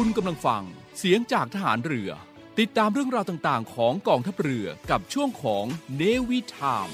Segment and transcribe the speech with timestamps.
[0.00, 0.62] คุณกำลังฟัง
[0.98, 2.10] เสียงจากทหารเรือ
[2.58, 5.64] ติดตามเรื่องราวต่างๆ ของกองทัพเรือกับช่วงของ
[5.96, 6.88] เนวิทาม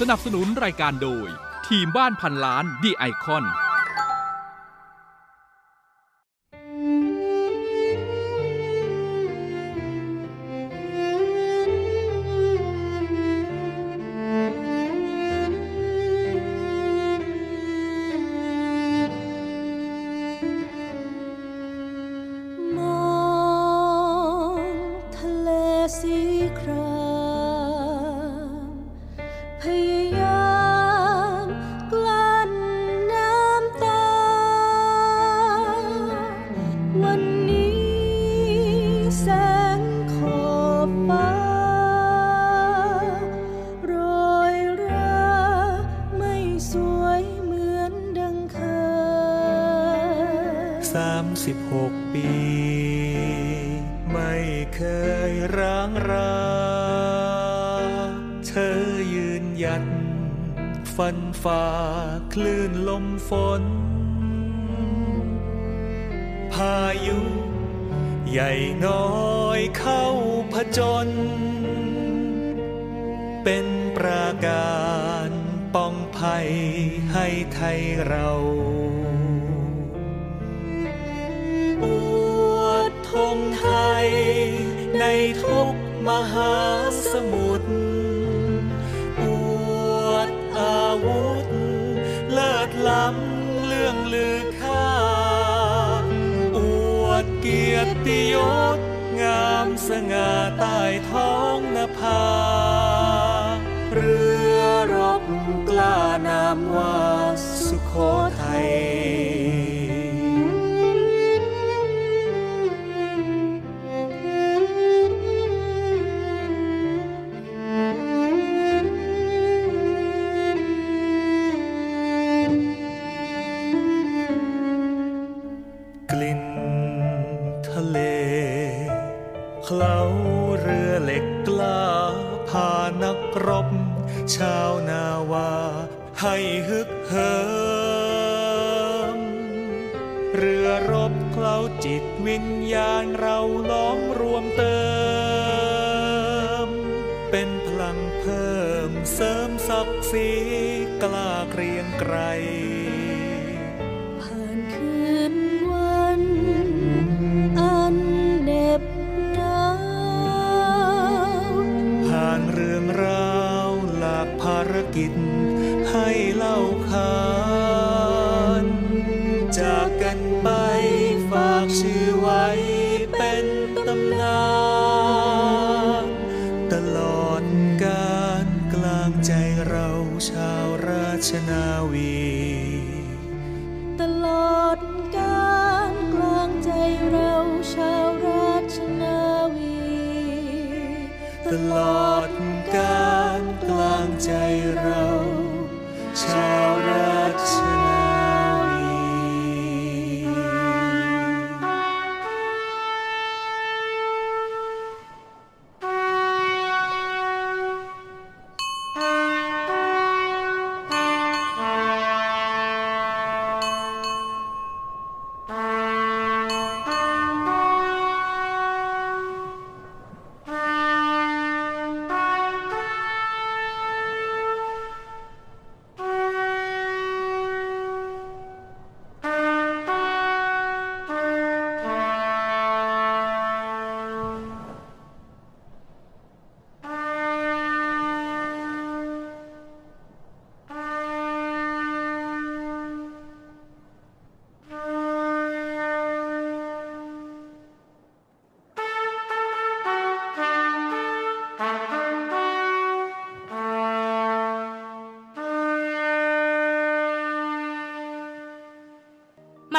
[0.00, 1.28] สนับสนุนรายการโดย
[1.68, 3.44] ทีมบ้านพันล้านดีไอคอน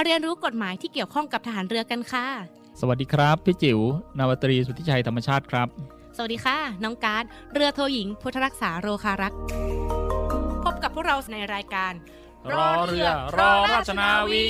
[0.08, 2.26] เรียนรู้กฎหมายที่เกี่ยวข้องกับทหารเรือกันค่ะ
[2.82, 3.80] สวัสดีครับ พี่จิว๋ว
[4.18, 5.68] นาวตรีสุทธิชัยธรรมชาติครับ
[6.18, 7.24] สวัสดีค่ะ น้องการ์ด
[7.54, 9.34] เรือโทหญิง พุทธรักษาโรคารัก
[10.64, 11.94] พบกับพวกเราในรายการ
[12.54, 13.08] รอเรือ
[13.38, 14.46] รอราชนาวี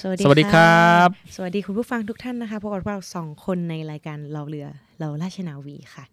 [0.00, 4.66] สวัสดีสวัสดีครับ สวัสดีคุณผู้ฟังทุกท่านนะคะพบกับเราสองคนในรายการเราเรือ
[4.98, 6.04] เราราชนาวีค่ะ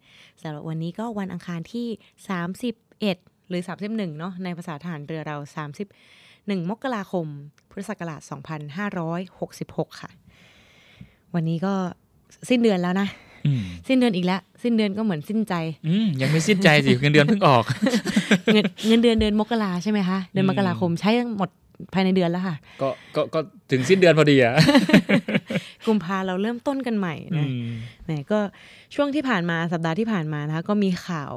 [0.41, 1.87] สำหรับวันนี้ก็วันอังคารที่
[2.87, 7.25] 31 หรือ 31เนาะในภาษาทหารเรือเรา 30 1 มกราคม
[7.69, 8.21] พุทธศักราช
[9.31, 10.09] 2566 ค่ะ
[11.35, 11.73] วันนี้ก็
[12.49, 13.07] สิ้นเดือนแล้วนะ
[13.45, 15.53] อืมสิ้นเดือนอีกแล้ว สิ้นเดือนก็เหมือนสิ้นใจ
[15.87, 17.63] อืมยังไม่สิ้นใจสิ เงินเดือนเพิ่งออก
[18.53, 21.49] เงินเงินเดือนเดือนมกราใช่ไหมคะ เดือนมกราคมใช้หมด
[21.93, 23.39] ภายในเดือนแล้วค่ะ ก็ก็ก็
[23.71, 24.53] ถึงสิ้นเดือนพอดีอะ
[25.87, 27.47] กุมภาเราเริ่มต้นกันใหม่นะ
[28.05, 28.39] แหมก็
[28.95, 31.31] ช่วงที่ผ่านมาสัปดาห์ที่ผ่านมานะคะก็มีข่าว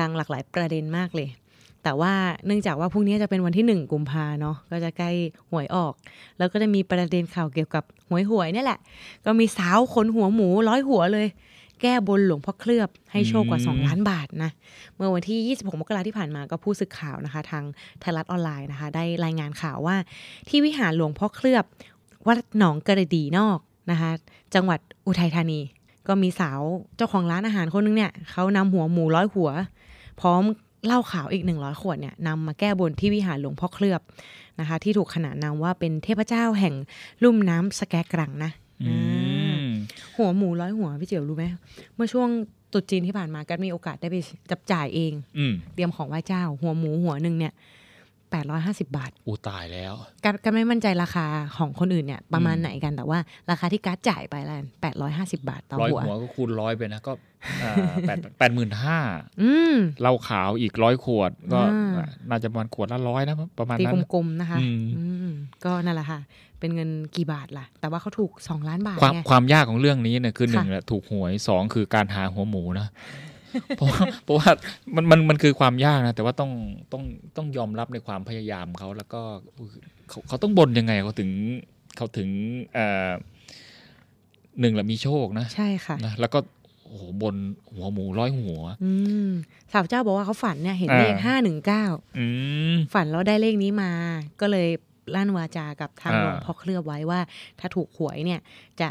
[0.00, 1.28] ดัง ๆ หลากหลายประเด็นมากเลย
[1.84, 2.12] แต่ว่า
[2.46, 5.10] เนื่องจากว่าพรุ่งนี้จะเป็นวันที่หนึ่งกุมภาเนาะก็จะใกล้
[5.50, 5.92] หวยออก
[6.38, 8.78] แล้วก็จะมีประเด็นข่าวเกี่ยวกับหวยหวยเนี่ยแหละ
[9.24, 11.26] ก็มีสาวขนหัวหมูร้อยหัวเลย
[11.82, 14.50] แก้บนหลวงพ่อเคลือบให้โชคกว่าอืม2ล้านบาทนะ
[14.96, 17.64] เมื่อวันที่ 26 มกราที่ผ่านมาก็ผู้สื่อข่าวนะคะ ทาง
[18.00, 19.96] ไทยรัฐออนไลน์นะคะ ได้รายงานข่าวว่า
[20.48, 21.64] ที่วิหารหลวงพ่อเคลือบ
[22.26, 23.58] วัดหนองกระดีนอก
[23.90, 24.10] นะคะ
[24.54, 25.60] จังหวัดอุทัยธานี
[26.08, 26.60] ก็มีสาว
[26.96, 29.50] เจ้าของร้านอาหารคนนึงเนี่ยเขานำหัวหมูร้อยหัว
[30.20, 30.42] พร้อม
[30.86, 34.00] เหล้าขาวอีก 100 ขวดเนี่ยนำมาแก้บนที่วิหารหลวงพ่อเคลือบ
[34.60, 36.74] นะคะ ที่ถูกขนานนามว่าเป็นเทพเจ้าแห่ง
[37.24, 38.50] ลุ่มน้ำสแกกรังนะ
[38.82, 38.94] อื
[39.62, 39.64] ม
[40.16, 41.44] หัวหมูร้อยหัวพี่เจียวรู้ไหม
[41.94, 42.28] เมื่อช่วง
[42.72, 44.16] ตรุษจีนที่ผ่านมากันมีโอกาสได้ไป
[44.50, 47.52] จับจ่ายเองอืมเตรียมของไหว้เจ้า หัวหมูหัวหนึ่งเนี่ย
[48.34, 49.94] แปดร้อยห้าสิบาทอูตายแล้ว
[50.24, 51.26] กันกันไม่มั่นใจราคา
[51.56, 53.18] ของคนอื่นเนี่ยประมาณอืมไหนกันแต่ว่า
[53.50, 57.12] ราคาที่การ์ดจ่ายไปแล้วแปดร้อยห้าสิบาทต่อร้อยหัวหัวก็คูณร้อยไปนะก็
[57.62, 57.74] อ่า
[58.06, 58.98] แปดแปดหมื่นห้า
[59.42, 61.60] อืมเหล้าขาวอีกร้อยขวด ก็
[61.96, 65.34] อ่าน่าจะประมาณขวดละร้อยนะประมาณตีนั้นกลมๆนะคะอืมอืม
[65.64, 66.20] ก็นั่นแหละค่ะ
[66.60, 72.88] เป็นเงินกี่บาทล่ะ แต่ว่าเขาถูกสองล้านบาทความไงความยากของเรื่องนี้เนี่ยคือหนึ่งค่ะแหละถูกหวยสองคือการหาหัวหมูนะ
[73.76, 74.50] เพราะว่าเพราะว่า
[74.94, 76.50] มันมันมันคือความยากนะ แต่ว่าต้อง
[76.92, 77.02] ต้อง
[77.36, 79.20] ต้องยอมรับในความพยายามเขาแล้วก็
[80.08, 81.30] เขาเขาต้องบนยังไงเขาถึง
[81.96, 82.28] เขาถึง
[82.74, 83.10] เอ่อ
[84.60, 86.38] หนึ่งแหละมีโชคนะใช่ค่ะนะแล้วก็
[86.86, 87.34] โอ้โหบน
[87.74, 88.92] หัวหมูร้อยหัวอื
[89.26, 89.30] ม
[89.72, 91.84] สาวเจ้าบอกว่าเขาฝันเนี่ยเห็นอ่าเลขห้าหนึ่งเก้า
[92.18, 92.26] อื
[92.72, 93.90] มฝันแล้วได้เลขนี้มา
[94.40, 94.68] ก็เลย
[95.14, 97.20] ลั่นวาจากับทางอ่าหลวงพ่อเคลือบไว้ว่า
[97.60, 98.40] ถ้าถูกหวยเนี่ย
[98.80, 98.88] จะ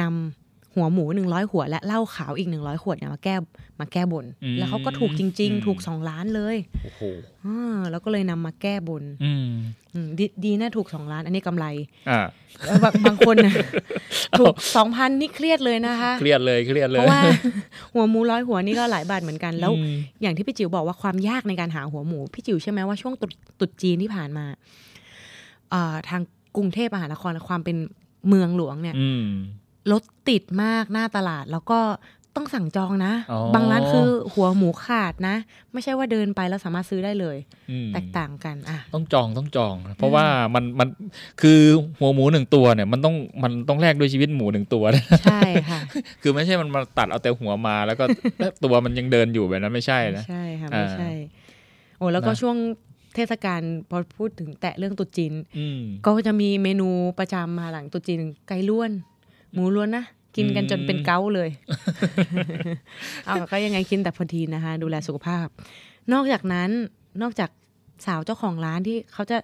[0.00, 0.41] นำ
[0.74, 3.34] หัวหมูหนึ่งร้อยหัว และเหล้าขาวอีกหนึ่งร้อยขวดเนี่ยมาแก้
[3.80, 4.26] มาแก้บน
[4.58, 7.02] แล้วเขาก็ถูกจริง ๆ ถูกสองล้านเลยโอ้โห
[7.44, 9.48] อ่าแล้วก็เลยนำมาแก้บนอืม
[9.94, 11.66] อืมดดีนะถูกสองล้าน อันนี้กำไร
[12.10, 12.20] อ่า
[12.66, 13.54] แล้วบางบางคนน่ะ
[14.38, 17.20] ถูกสองพันนี่เครียดเลยนะคะเครียดเลยเครียดเลยเพราะว่า
[17.94, 24.44] หัวหมูร้อยหัวนี่ก็หลายบาทเหมือนกันแล้วอืมอย่างที่พี่จิ๋วบอกว่าความยากในการหาหัวหมูพี่จิ๋วใช่ไหมว่าช่วงตรุษตรุษจีนที่ผ่านมา
[25.70, 26.22] เอ่อทาง
[26.56, 27.76] กรุงเทพมหานครความเป็น
[28.28, 29.26] เมืองหลวงเนี่ยอืม
[29.90, 31.80] รถติดมากหน้าตลาดแล้วก็
[32.36, 35.36] ต้องสั่งจองนะอ๋อบางร้านคือหัวหมูขาดนะ
[35.72, 37.36] ไม่ใช่ว่าเดินไปแล้วสามารถซื้อได้เลย
[37.70, 40.24] อืมแตกต่างกันอะต้องจองต้องจอง เพราะว่า
[40.54, 40.88] มันมัน
[41.42, 41.60] คือ
[41.98, 45.80] หัวหมูหนึ่งตัวเนี่ยมันต้องมันต้องแลกด้วยชีวิตหมูหนึ่งตัวนะใช่ค่ะ
[46.22, 48.04] คือไม่ใช่มันมาตัดเอาแต่หัวมาแล้วก็
[48.64, 51.10] ตัวมันยังเดินอยู่แบบนั้นไม่ใช่นะใช่ค่ะอ่าไม่ใช่
[51.98, 52.56] โอ้แล้วก็นะช่วง
[53.14, 56.88] เทศกาลพอพูดถึงแตะเรื่องตรุษจีนอืมก็จะมีเมนู
[57.18, 58.92] ประจำมาหลังตรุษจีนไก่ล้วน
[59.52, 60.04] หมูล้วนนะ
[60.36, 61.50] กินกันอืมจนเป็นเกาเลย
[63.26, 65.46] เอาก็ยังไงกินแต่พอดีนะคะ ดูแลสุขภาพ
[66.12, 66.70] นอกจากนั้น
[67.22, 67.50] นอกจาก
[68.06, 69.36] สาวเจ้าของร้านที่เขาจะ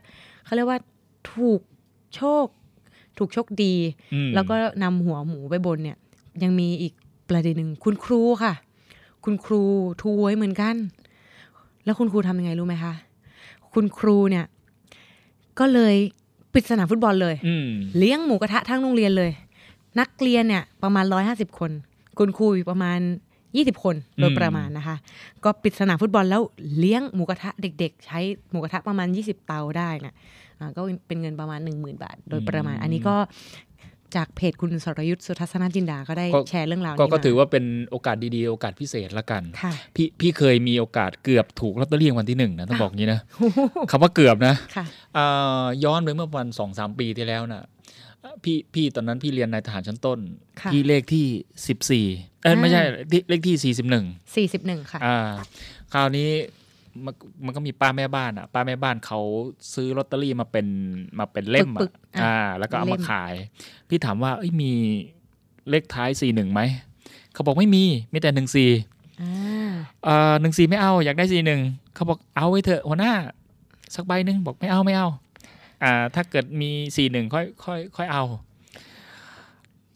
[0.44, 0.78] เขาเรียกว่า
[1.32, 1.60] ถูก
[2.14, 2.46] โชค
[3.18, 3.74] ถูกโชคดี
[4.14, 5.96] อืมแล้วก็นำหัวหมูไปบนเนี่ย
[6.42, 6.92] ยังมีอีก
[7.28, 8.52] ประเด็นหนึ่งคุณครูค่ะ
[9.24, 9.62] คุณครู
[10.02, 10.74] ทูไว้เหมือนกัน
[11.84, 12.92] แล้วคุณครูทำยังไงรู้ไหมคะ
[13.74, 14.44] คุณครูเนี่ย
[15.58, 15.94] ก็เลย
[16.54, 17.68] ปิดสนามฟุตบอลเลยอืม
[17.98, 19.30] เลี้ยงหมูกระทะทั้งโรงเรียนเลย
[20.00, 21.70] นักเรียนเนี่ยประมาณร้อยห้าสิบคน
[22.18, 22.98] คุณครูอีกประมาณ
[23.56, 24.96] ยี่สิบคนโดยอืมประมาณนะคะ
[25.44, 26.42] ก็ปิดสนามฟุตบอลแล้ว
[26.78, 28.18] เลี้ยงหมูกระทะเด็ก ๆ ใช้
[28.50, 30.14] หมูกระทะประมาณยี่สิบเตาได้นะ
[30.60, 33.16] อ่าก็เป็นเงินประมาณหนึ่งหมื่นบาท โดยประมาณ อันนี้ก็
[34.16, 43.20] จากเพจคุณสรยุทธ์สุทัศนจินดาก็ได้แชร์เรื่องราวก็นี้ก็มาถือว่าเป็นโอกาสดีๆ โอกาสพิเศษละกันค่ะพี่พี่เคยมีโอกาสเกือบถูกลอตเตอรี่รางวันที่หนึ่งนะต้องบอกงี้นะ
[43.90, 44.84] คำว่าเกือบนะค่ะ
[45.16, 47.62] อ่าย้อนไปเมื่อประมาณสองสามปีที่แล้วนะ
[48.44, 50.18] พี่พี่ตอนนั้นพี่เรียนนายทหารชั้นต้น
[50.60, 51.26] ค่ะที่เลขที่
[51.68, 52.06] สิบสี่
[52.42, 54.04] เอ้ยอ่าไม่ใช่ที่เลขที่สี่สิบหนึ่ง
[54.36, 55.18] สี่สิบหนึ่งค่ะอ่า
[55.92, 56.28] คราวนี้
[57.04, 59.20] มันมันก็มีป้าแม่บ้านอะ ป้าแม่บ้านเขา
[59.74, 60.66] ซื้อลอตเตอรี่มาเป็น
[61.18, 63.34] มาเป็นเล่มปึอะกๆอะอ่า แล้วก็เอาเล่มามขาย
[63.88, 64.72] พี่ถามว่าเอ้ยมี
[65.70, 66.60] เลขท้ายสี่หนึ่งไหม
[67.32, 68.70] เขาบอกไม่มีมีแต่หนึ่งสี่
[69.22, 69.70] อ่า
[70.06, 71.60] อ่าหนึ่งสี่ไม่เอาอยากได้สี่หนึ่ง
[71.94, 73.12] เขาบอกเอาไว้เถอะหัวหน้า
[73.94, 75.08] สักใบหนึ่งบอกไม่เอาไม่เอา
[75.82, 78.24] อ่าถ้าเกิดมีสี่หนึ่งค่อยค่อยค่อยเอา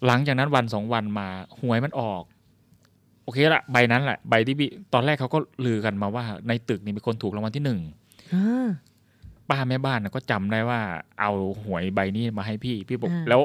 [0.07, 1.29] หลังจากนั้นวันสองวันมา
[1.61, 2.23] หวยมันออก
[3.25, 7.81] โอเคละใบนั้นแหละใบที่พี่ตอนแรกเขาก็ลือกันมาว่า ในตึกนี่มีคนถูกรางวัลที่หนึ่ง
[8.35, 8.69] อ่า
[9.51, 10.81] ป้าแม่บ้านน่ะก็จำได้ว่า
[11.21, 11.33] เอา
[11.65, 13.41] หวยใบนี้มาให้พี่ พี่บอกอ่าแล้ว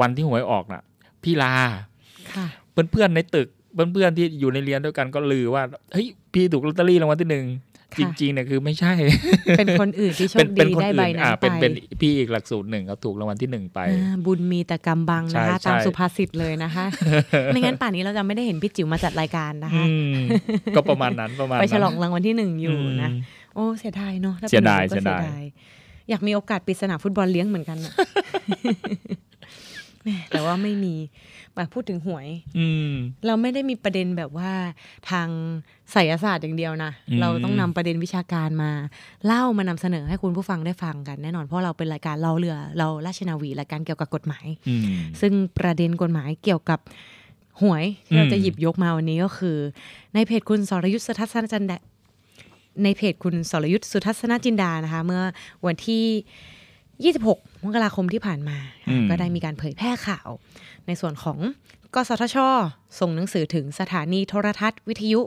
[0.00, 0.82] วันที่หวยออกน่ะ
[1.22, 1.52] พี่ลา
[2.34, 5.62] ค่ะเพื่อนๆในตึกเพื่อนๆที่อยู่ในเรียนด้วยกันก็ลือว่า
[5.92, 7.46] เฮ้ยพี่ถูกลอตเตอรี่รางวัลที่หนึ่ง
[7.98, 8.92] จริงๆเนี่ยคือไม่ใช่
[9.58, 16.86] เป็นคนอื่นที่โชเป็นคเป็นดีคนได้อื่ใบนนั้อ่านไปเป็นเป็นพี่อีกหลักสูตรหนึ่งเขาถูกรางวัลที่หนึ่งไปอ่าบุญมีแต่กำบังนะคะใช่ตามใช่สุภาษิตเลยนะคะ
[17.46, 20.16] ไม่งั้นป่านนี้เราจะไม่ได้เห็นพี่จิ๋วมาจัดรายการนะคะอืม
[20.76, 23.14] ก็ประมาณนั้นประมาณไปนั้นฉลองรางวัลที่หนึ่งอยู่นะม
[23.54, 25.42] โอ้เสียดายเนาะถ้ป็นเสียดายหนูก็เสียดาย
[26.10, 27.92] อยากมีโอกาสปิดสนามฟุตบอลเลี้ยงเหมือนกันนะ
[30.02, 30.94] แหม่แต่ว่าไม่มี
[31.56, 32.26] แบบพูดถึงหวย
[32.58, 32.92] อืม
[33.26, 34.50] เราไม่ได้มีประเด็นแบบว่า
[35.10, 35.28] ทาง
[35.92, 38.70] ไสยศาสตร์อย่างเดียวนะอืมเราต้องนำประเด็นวิชาการมา
[39.26, 44.82] เล่ามานำเสนอให้คุณผู้ฟังได้ฟังกันแน่นอนเพราะเราเป็นรายการเล่าเรือ เราราชนาวีรายการเกี่ยวกับกฎหมายอืม
[45.20, 46.80] ซึ่งประเด็นกฎหมายเกี่ยวกับ
[47.62, 49.56] หวยที่เราอืมจะหยิบยกมาวันนี้ก็คือ
[50.14, 51.78] ในเพจคุณสรยุทธสุทัศนจันดา
[52.82, 55.22] ในเพจคุณสรยุทธสุทัศนจินดานะคะ เมื่อ
[55.66, 58.56] วันที่ 26 มกราคมที่ผ่านมา
[58.88, 60.28] อืมก็ได้มีการเผยแพร่ข่าว
[60.86, 61.38] ในส่วนของ
[61.94, 62.36] กสทช
[62.98, 65.20] ส่งหนังสือถึงสถานีโทรทัศน์วิทยุ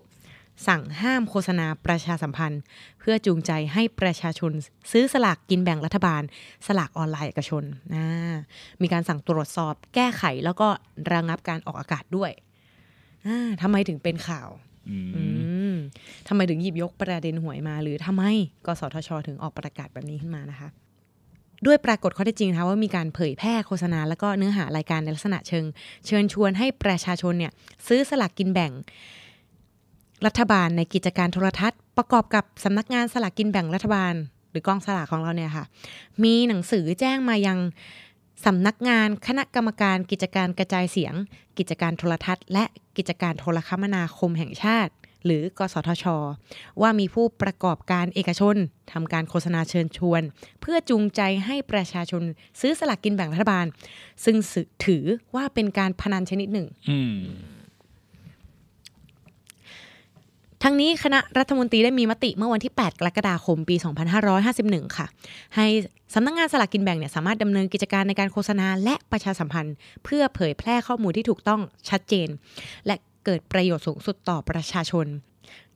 [0.67, 2.61] สั่งห้ามโฆษณาประชาสัมพันธ์
[2.99, 4.51] เพื่อจูงใจให้ประชาชน
[4.91, 6.23] ซื้อสลากกินแบ่งรัฐบาล
[6.67, 7.63] สลากออนไลน์เอกชน
[7.95, 8.05] นะ
[8.81, 10.67] มีการสั่งตรวจสอบแก้ไขแล้วก็
[11.11, 12.31] ระงับการออกอากาศด้วย
[13.61, 14.49] ทำไมถึงเป็นข่าว
[16.27, 18.23] ทำไมถึงหยิบยกประเด็นหวยมา หรือทำไม
[18.65, 20.69] กสทช ถึงออกประกาศแบบนี้ขึ้นมานะคะ
[21.65, 25.65] ด้วยปรากฏข้อเท็จจริงนะคะว่ามีการเผยแพร่โฆษณา แล้วก็เนื้อหารายการในลักษณะเชิง
[26.07, 27.51] เชิญชวนให้ประชาชนเนี่ย
[27.87, 28.71] ซื้อสลากกินแบ่ง
[30.25, 34.13] รัฐบาลในกิจการโทรทัศน์ ประกอบกับสำนักงานสลากกินแบ่งรัฐบาล
[34.51, 35.65] หรือกองสลากของเราเนี่ยค่ะ
[36.23, 37.57] มีหนังสือแจ้งมายัง
[38.45, 41.13] สำนักงานคณะกรรมการกิจการกระจายเสียง
[41.57, 42.65] กิจการโทรทัศน์ และ
[42.97, 44.91] กิจการโทรคมนาคมแห่งชาติ
[45.25, 46.05] หรือกสทช
[46.81, 48.55] ว่ามีผู้ประกอบการเอกชน
[48.91, 50.21] ทำการโฆษณาเชิญชวน
[50.61, 52.23] เพื่อจูงใจให้ประชาชน
[52.59, 53.65] ซื้อสลากกินแบ่งรัฐบาล
[54.25, 54.35] ซึ่ง
[54.85, 55.03] ถือ
[55.35, 56.67] ว่าเป็นการพนันชนิดหนึ่ง
[60.63, 63.75] ทั้งนี้คณะรัฐมนตรีได้มีมติเมื่อวันที่ 8 กรกฎาคม ปี
[64.37, 65.07] 2551 ค่ะ
[65.55, 65.65] ให้
[66.13, 72.27] สำนักงงานสลากกินแบ่งเนี่ยสามารถดำเนินกิจการในการโฆษณาและประชาสัมพันธ์ เพื่อเผยแพร่ข้อมูลที่ถูกต้องชัดเจน
[72.85, 72.95] และ
[73.27, 75.07] เกิดประโยชน์สูงสุดต่อประชาชน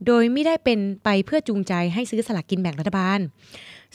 [0.08, 3.20] โดยไม่ได้เป็นไปเพื่อจูงใจให้ซื้อสลากกินแบ่งรัฐบาล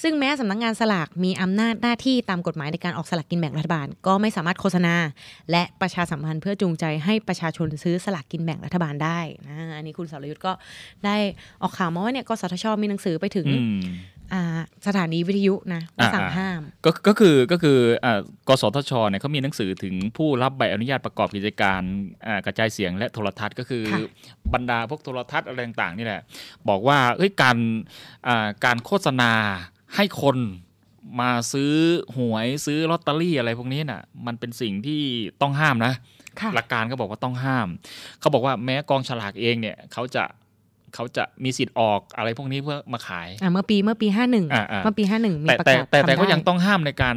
[0.02, 4.94] ซึ่งแม้สำนักงานสลากมีอำนาจหน้าที่ตามกฎหมายในการออกสลากกินแบ่งรัฐบาล ก็ไม่สามารถโฆษณา
[5.50, 10.52] และประชาสัมพันธ์เพื่อจูงใจให้ประชาชนซื้อสลากกินแบ่งรัฐบาลได้นะอันนี้คุณสรยุทธ์ก็
[11.04, 11.16] ได้
[11.62, 13.46] ออกข่าวมาว่าเนี่ยกสทชมีหนังสือไปถึง
[14.87, 21.83] สถานีวิทยุนะว่าสั่งอ่าห้าม ก็ก็คือก็คืออ่ากสทชเนี่ยเขามีหนังสือถึงผู้รับใบอนุญาตประกอบกิจการ
[22.26, 24.00] อ่ากระจายเสียงและโทรทัศน์ก็คือค่ะ
[24.54, 26.21] บรรดาพวกโทรทัศน์อะไรต่างๆนี่แหละ
[26.68, 27.56] บอกว่าเอ้ยการ
[28.28, 29.33] อ่าการโฆษณา
[29.97, 30.37] ให้คน
[31.21, 31.73] มาซื้อ
[32.16, 35.02] หวยซื้อลอตเตอรี่อะไรพวกนี้น่ะ มันเป็นสิ่งที่
[35.42, 35.92] ต้องห้ามนะ
[36.40, 37.68] ค่ะหลักการก็บอกว่าต้องห้าม
[38.21, 40.25] เขาบอกว่าแม้กองฉลากเองเนี่ยเขาจะ
[40.95, 47.16] เขาจะมีสิทธิ์ออกอะไรพวกนี้เพื่อมาขายอ่าเมื่อปีเมื่อปีห้าหนึ่งอ่าอ่าเมื่อปีห้าหนึ่งมีแต่ประแต่กาศแต่แต่ทำก็ได้ยังต้องห้ามในการ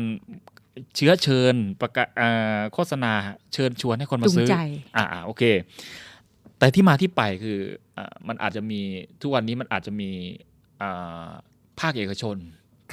[0.96, 3.12] เชื้อเชิญประกาศเอ่อโฆษณา
[3.54, 4.56] เชิญชวนให้คนมาจูงซื้อใจ
[4.96, 5.44] อ่าอ่าโอเค
[6.60, 7.60] แต่ที่มาที่ไปคือ
[7.98, 8.82] อ่ามันอาจจะมี
[9.22, 10.10] ทุกวันนี้มันอาจจะมี
[10.82, 11.30] อ่า
[11.80, 12.38] ภาคเอกชน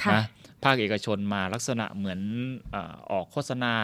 [0.03, 0.23] ค่ะนะ
[0.63, 2.19] ภาคเอกชนมาลักษณะเหมือน
[2.73, 3.75] อาออกโฆษณา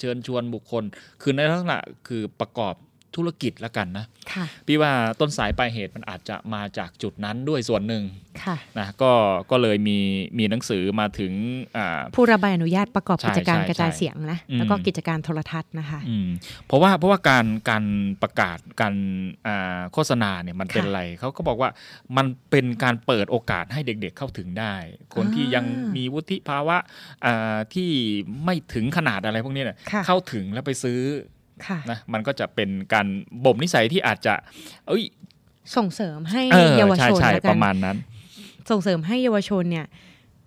[0.00, 0.84] เชิญชวนบุคคล
[1.22, 1.78] คือในลักษณะ
[2.08, 2.74] คือประกอบ
[3.16, 8.02] ธุรกิจแล้วกันนะค่ะพี่ว่าต้นสายปลายเหตุมันอาจจะมาจากจุดนั้นด้วยส่วนหนึ่ง
[8.44, 9.12] ค่ะนะก็
[9.50, 9.98] ก็เลยมี
[10.38, 11.32] มีหนังสือมาถึง
[11.76, 16.28] อ่าผู้รับใบอนุญาตประกอบใช่กิจการใช่กระจายใช่เสียงนะอืมแล้วก็กิจการโทรทัศน์นะคะอืม
[16.66, 17.84] เพราะว่าเพราะว่าการการ
[18.22, 18.94] ประกาศการ
[19.46, 21.70] อ่าโฆษณาเนี่ยมันเป็นค่ะอะไรเขาก็บอกว่า
[22.16, 24.74] มันเป็นการเปิดโอกาสให้เด็กๆเข้าถึงได้
[25.14, 25.64] คนที่ยัง
[25.96, 26.76] มีวุฒิภาวะ
[27.24, 27.90] อ่าที่
[28.44, 31.35] ไม่ถึงขนาดอะไรพวกนี้เนี่ยค่ะเข้าถึงแล้วไปซื้อค่ะ
[31.90, 33.06] นะมันก็จะเป็นการ
[33.44, 34.34] บ่มนิสัยที่อาจจะ
[34.88, 35.04] เอ้ย
[35.76, 37.96] ส่งเสริมให้เออเยาวใช่ชนใช่แล้วปกันระมาณนั้น
[38.70, 39.86] ส่งเสริมให้เยาวชนเนี่ย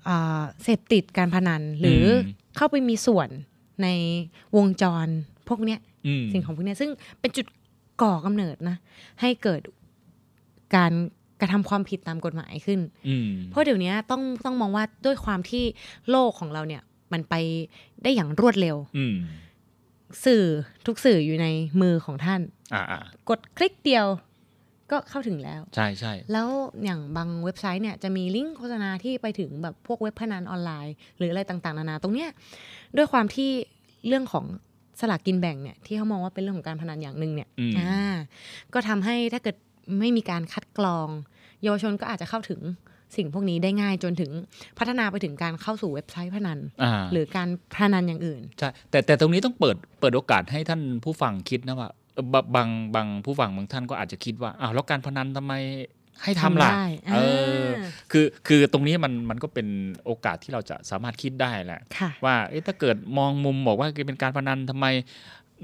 [0.08, 3.30] อ่าเสพติดการพนันหรืออมเข้าไปมีส่วน
[3.84, 3.88] ใน
[4.58, 5.08] วงจร
[5.48, 6.90] พวกเนี้ยอืมสิ่งของพวกเนี้ยซึ่ง
[7.20, 7.46] เป็นจุด
[8.02, 8.78] ก่อกำเนิดนะ
[9.22, 9.62] ให้เกิด
[10.76, 10.92] การ
[11.42, 15.64] กระทำความผิดตามกฎหมายขึ้นอืมเพราะเดี๋ยวนี้ต้องต้องมองว่าด้วยความที่
[16.10, 16.82] โลกของเราเนี่ย
[17.14, 17.36] มันไป
[18.04, 19.16] ได้อย่างรวดเร็วอืม
[20.26, 20.44] สื่อ
[20.86, 21.48] ทุกสื่ออยู่ใน
[21.82, 22.42] มือของท่าน
[22.74, 24.06] อ่าอ่ากดคลิกเดียว
[24.92, 26.50] ก็เข้าถึงแล้ว ใช่ใช่แล้ว
[26.84, 32.30] อย่างบางเว็บไซต์เนี่ยจะมีลิงก์โฆษณาที่ไปถึงแบบพวกเว็บพนันออนไลน์ หรืออะไรต่างๆ นานาตรงเนี้ย
[32.98, 33.50] ด้วยความที่
[34.08, 34.46] เรื่องของ
[35.00, 38.16] สลากกินแบ่งเนี่ยที่เขามองว่าเป็นเรื่องของการพนันอย่างหนึ่งเนี่ยอืมอ่า
[38.74, 39.56] ก็ทำให้ถ้าเกิด
[40.00, 41.08] ไม่มีการคัดกรอง
[41.64, 42.60] เยาวชนก็อาจจะเข้าถึง
[43.16, 44.32] สิ่งพวกนี้ได้ง่ายจนถึง
[44.80, 55.54] พัฒนาไปถึงการเข้าสู่เว็บไซต์พนันอ่าหรือการพนันอย่างอื่นใช่แต่แต่ตรงนี้ต้องเปิดเปิดโอกาสให้ท่านผู้ฟังคิดนะว่าเออบะบางบางผู้ฟังบางท่านก็อาจจะคิดว่าอ้าวแล้วการพนันทำไม
[56.24, 57.20] ให้ทำล่ะทำได้เอ
[57.66, 59.68] ออ่าคือคือตรงนี้มันมันก็เป็น
[60.06, 64.86] โอกาสที่เราจะสามารถคิดได้แหละค่ะว่าเอ๊ะถ้าเกิดมองมุมบอกว่าเป็นการพนันทำไม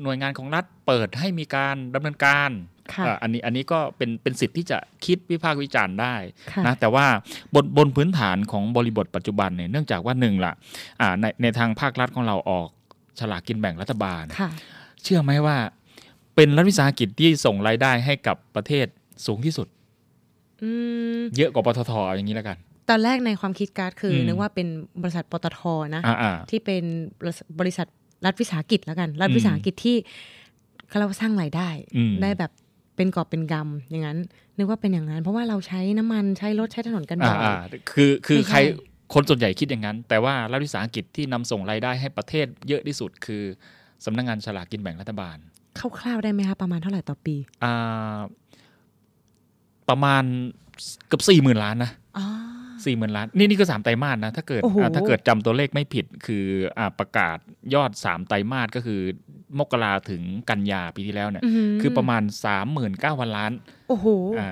[0.03, 2.74] หน่วยงานของรัฐเปิดให้มีการดำเนินการค่ะ
[3.07, 6.15] อะอันนี้อันนี้ก็เป็นเป็นสิทธิ์ที่จะคิดวิพากษ์วิจารณ์ได้
[6.51, 7.05] ค่ะนะแต่ว่า
[7.55, 10.53] บนบนพื้นฐานของบริบทปัจจุบันเนี่ยเนื่องจากว่าหนึ่งละ
[11.01, 12.67] อ่าในในทางภาครัฐของเราออก
[13.19, 14.49] ฉลากกินแบ่งรัฐบาลค่ะ
[15.03, 15.57] เชื่อไหมว่า
[16.35, 18.85] เป็นรัฐวิสาหกิจที่ส่งรายได้ให้กับประเทศ
[19.25, 19.67] สูงที่สุด
[20.63, 20.71] อื
[21.17, 22.57] มเยอะกว่าปตทอย่างนี้แล้วกัน
[22.89, 24.67] ตอนแรกในความคิดการ์ดคืออมนึกว่าเป็น
[25.01, 25.61] บริษัทปตท
[25.95, 26.83] นะอ่าอ่าที่เป็น
[27.59, 27.87] บริษัท
[28.25, 29.97] รัฐวิสาหกิจแล้วกัน รัฐวิสาหกิจที่
[30.87, 32.51] เขาเรียกว่าสร้างรายได้อืมได้แบบ
[32.95, 34.17] เป็นกอบเป็นกำอย่างนั้น
[34.57, 37.55] นึกว่าเป็นอย่างนั้น เพราะว่าเราใช้น้ำมันใช้รถใช้ถนนกันบ่อ่าอยอ่า
[37.91, 38.59] คือคือไม่ใช่ใคร
[39.13, 43.43] คนส่วนใหญ่คิดอย่างนั้น แต่ว่ารัฐวิสาหกิจที่นำส่งรายได้ให้ประเทศเยอะที่สุดคือ
[44.05, 45.37] สำนักงานฉลากกินแบ่งรัฐบาล
[45.79, 48.17] คร่าวๆได้ไหมคะประมาณเท่าไหร่ต่อปี อ่า
[49.89, 50.23] ประมาณ
[51.07, 52.04] เกือบสี่หมื่นล้านนะอ๋อ
[52.85, 56.45] สี่หมื่นล้าน นี่นี่ก็สามไตรมาสนะ ถ้าเกิดโอ้โหอ่าถ้าเกิดจำตัวเลขไม่ผิดคือ
[56.77, 57.37] อ่าประกาศ
[57.73, 59.01] ยอดสามไตรมาสก็คือ
[59.59, 63.51] มกราถึงกันยาปีที่แล้วเนี่ยหืคือประมาณสามหมื่นเก้าพันล้าน
[63.89, 64.07] โอ้โห
[64.39, 64.49] อ่า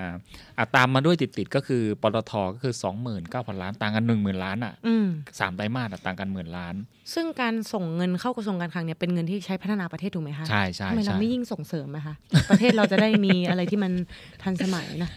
[0.57, 5.07] อ่าตามมาด้วยติดๆก็คือปตทก็คือสองหมื่นเก้าพันล้าน ต่างกันหนึ่งหมื่นล้านอะอืม
[5.39, 6.75] สามไตรมาสอะต่างกันหมื่นล้าน
[7.13, 12.13] ซึ่งการส่งเงินเข้ากระทรวงการคลังเนี่ยเป็นเงินที่ใช้พัฒนาประเทศถูกไหมคะใช่ใช่ทำไมเราใช่ไม่ยิ่งส่งเสริมนะคะ
[12.49, 13.91] ประเทศเราจะได้มีอะไรที่มัน
[14.43, 15.09] ทันสมัยนะ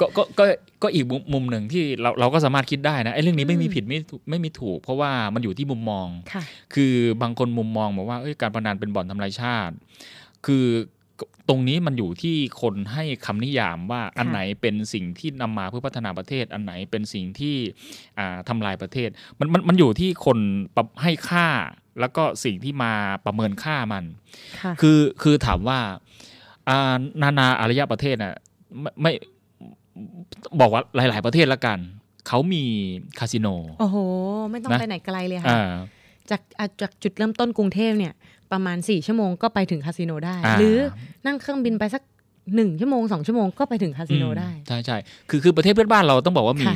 [0.00, 0.44] ก็ก็ก็
[0.82, 6.42] ก็อีกมุมมุมหนึ่งที่เราเราก็สามารถคิดได้นะไอ้เรื่องนี้ไม่มีอืมผิดไม่ถูกไม่มีถูก เพราะว่ามันอยู่ที่มุมมองค่ะ
[6.74, 9.74] คือบางคนมุมมองบอกว่าเอ้ยการพนันเป็นบ่อนทำลายชาติ
[10.46, 10.66] คือ
[11.48, 17.56] ตรงนี้มันอยู่ที่คนให้คำนิยามว่าอันไหนเป็นสิ่งที่นำมาเพื่อพัฒนาประเทศ อันไหนเป็นสิ่งที่
[18.18, 20.38] อ่าทำลายประเทศ มันมันมันอยู่ที่คน
[20.76, 21.48] ปรับให้ค่า
[22.00, 22.92] แล้วก็สิ่งที่มา
[23.26, 24.04] ประเมินค่ามัน
[24.60, 25.78] ค่ะคือคือถามว่า
[26.68, 28.34] อ่านานาอารยประเทศน่ะ
[28.80, 29.12] ไม่ไม่
[30.60, 31.78] บอกว่าหลาย ๆ ประเทศละกัน
[32.28, 32.64] เขามี
[33.18, 33.48] คาสิโน
[33.80, 33.96] โอ้โห
[34.50, 35.62] ไม่ต้องนะไปไหนไกลเลยค่ะ อ่า
[36.30, 38.12] จากอะจากจุดเริ่มต้นกรุงเทพเนี่ย
[38.52, 40.76] ประมาณสี่ชั่วโมงก็ไปถึงคาสิโนได้ อ่า หรือ
[41.26, 42.02] นั่งเครื่องบินไปสัก
[42.54, 44.96] หนึ่งชั่วโมงสองชั่วโมงก็ไปถึงคาสิโนได้ อืมใช่ใช่
[45.30, 46.74] คือคือประเทศเพื่อนบ้านเราต้องบอกว่ามีค่ะ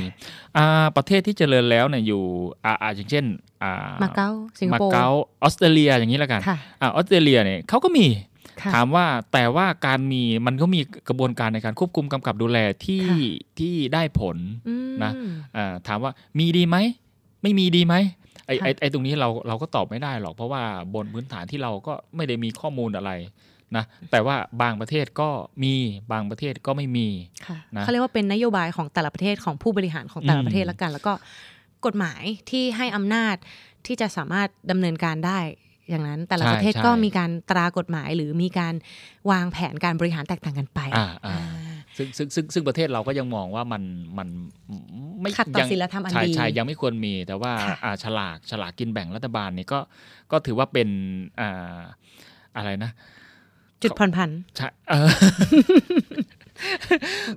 [0.57, 2.23] อ่าประเทศที่เจริญแล้วเนี่ยอยู่
[2.65, 3.25] อ่าอ่าอย่างเช่น
[3.63, 4.31] อ่ามาเก๊า
[4.61, 5.07] สิงคมาโปร์เก๊า
[5.43, 8.30] ออสเตรเลียอย่างนี้แล้วกันค่ะ อ่าออสเตรเลียเนี่ยเขาก็มีค่ะ
[8.75, 13.17] ถามว่าแต่ว่าการมีมันก็มีกระบวนการในการควบคุมกำกับดูแลที่ค่ะ
[13.59, 14.37] ที่ได้ผล
[14.69, 15.13] อืมนะ
[15.57, 16.77] อ่าถามว่ามีดีไหม
[17.43, 17.95] ไม่มีดีไหม
[18.47, 20.63] ไอ้ค่ะไอ้ไอ้ตรงนี้เราเราก็ตอบไม่ได้หรอก เพราะว่า
[20.95, 23.13] บนพื้นฐานที่เราก็ไม่ได้มีข้อมูลอะไร
[23.77, 25.29] นะแต่ว่าบางประเทศก็
[25.63, 25.75] มี
[26.13, 27.09] บางประเทศก็ไม่มี
[27.47, 31.13] ค่ะนะเขาเรียกว่าเป็นนโยบายของแต่ละประเทศของผู้บริหารของแต่ละอืมประเทศละกัน แล้วก็
[31.87, 33.37] กฎหมายที่ให้อำนาจ
[33.87, 35.39] ที่จะสามารถดำเนินการได้
[35.91, 38.75] อย่างนั้น แต่ละใช่ประเทศใช่ก็มีการตรากฎหมายหรือมีการ
[39.31, 43.83] วางแผนการบริหารแตกต่างกันไปอ่าอ่าอ่าซึ่งซึ่งซึ่งซึ่งประเทศเราก็ยังมองว่ามัน
[44.19, 44.29] มัน
[45.23, 49.81] ไม่ขัดต่อยังศีลธรรมอันใช่ดีใช่ยังไม่ควรมี แต่ว่าค่ะอ่าฉลากฉลากกินแบ่งรัฐบาลนี่ก็
[50.33, 50.89] ก็ถือว่าเป็น
[51.41, 51.81] อ่า
[52.57, 52.91] อะไรนะ
[53.83, 55.11] จุดผ่อนผันใช่เออ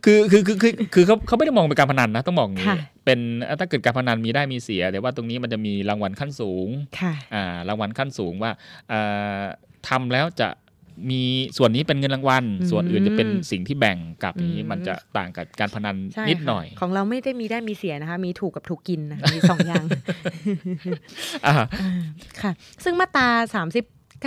[0.05, 3.19] คือคือคือคือคือเขาเขาไม่ได้มองเป็นการพนันนะต้องบอกอย่างนี้ค่ะเป็น
[3.59, 6.67] ถ้าเกิดการพนันมีได้มีเสีย แต่ว่าตรงนี้มันจะมีรางวัลขั้นสูง
[6.99, 8.51] ค่ะอ่ารางวัลขั้นสูงว่า
[8.91, 9.41] อ่า
[9.87, 10.49] ทำแล้วจะ
[11.11, 11.21] มี
[11.57, 19.85] ส่วนนี้เป็นเงินรางวัลอืมส่วนอื่นจะเป็นสิ่งที่แบ่งกับอย่างนี้อืมมันจะต่างกับการพนันใช่นิดค่ะหน่อย ของเราไม่ได้มีได้มีเสียนะคะ มีถูกกับถูกกินนะคะมีสองอย่าง
[21.45, 21.89] อ่าอ่า
[22.41, 22.51] ค่ะ
[22.83, 23.27] ซึ่งมาตรา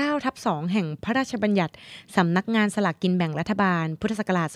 [0.04, 1.74] 39ทับ2แห่งพระราชบัญญัติ
[2.16, 4.48] สำนักงานสลากกินแบ่งรัฐบาล พุทธศักราช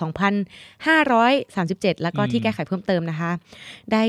[1.19, 3.31] 2537 แล้วก็ที่แก้ไขเพิ่มเติมนะคะ
[3.93, 4.05] ได้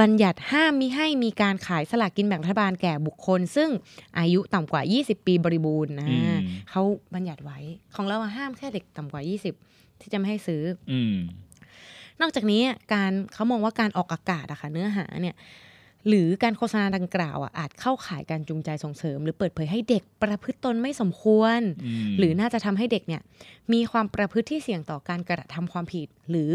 [0.00, 3.68] บัญญัติห้ามมิให้มีการขายสลากกินแบ่งรัฐบาลแก่บุคคล ซึ่ง
[4.18, 6.38] อายุต่ำกว่า 20 ปีบริบูรณ์นะอืม
[6.70, 6.82] เขา
[7.14, 7.58] บัญญัติไว้
[7.94, 9.22] ของเราอะห้ามแค่เด็กต่ำกว่า
[9.62, 11.16] 20 ที่จะไม่ให้ซื้ออืม
[12.20, 15.36] นอกจากนี้การเขามองว่าการออกอากาศอะค่ะเนื้อหาเนี่ย
[16.08, 21.62] หรือการโฆษณาดังกล่าวอะอาจเข้าข่ายการจูงใจส่งเสริม หรือเปิดเผยให้เด็กประพฤติตนไม่สมควรม
[22.18, 23.22] หรือน่าจะทำให้เด็กเนี่ย
[23.72, 26.52] มีความประพฤติที่เสี่ยงต่อการกระทำความผิด หรือ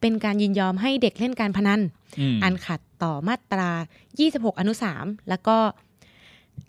[0.00, 1.80] เป็นการยินยอมให้เด็กเล่นการพนัน
[2.36, 3.70] มอันขัดต่อมาตรา
[4.14, 5.56] 26 อนุ 3 แล้วก็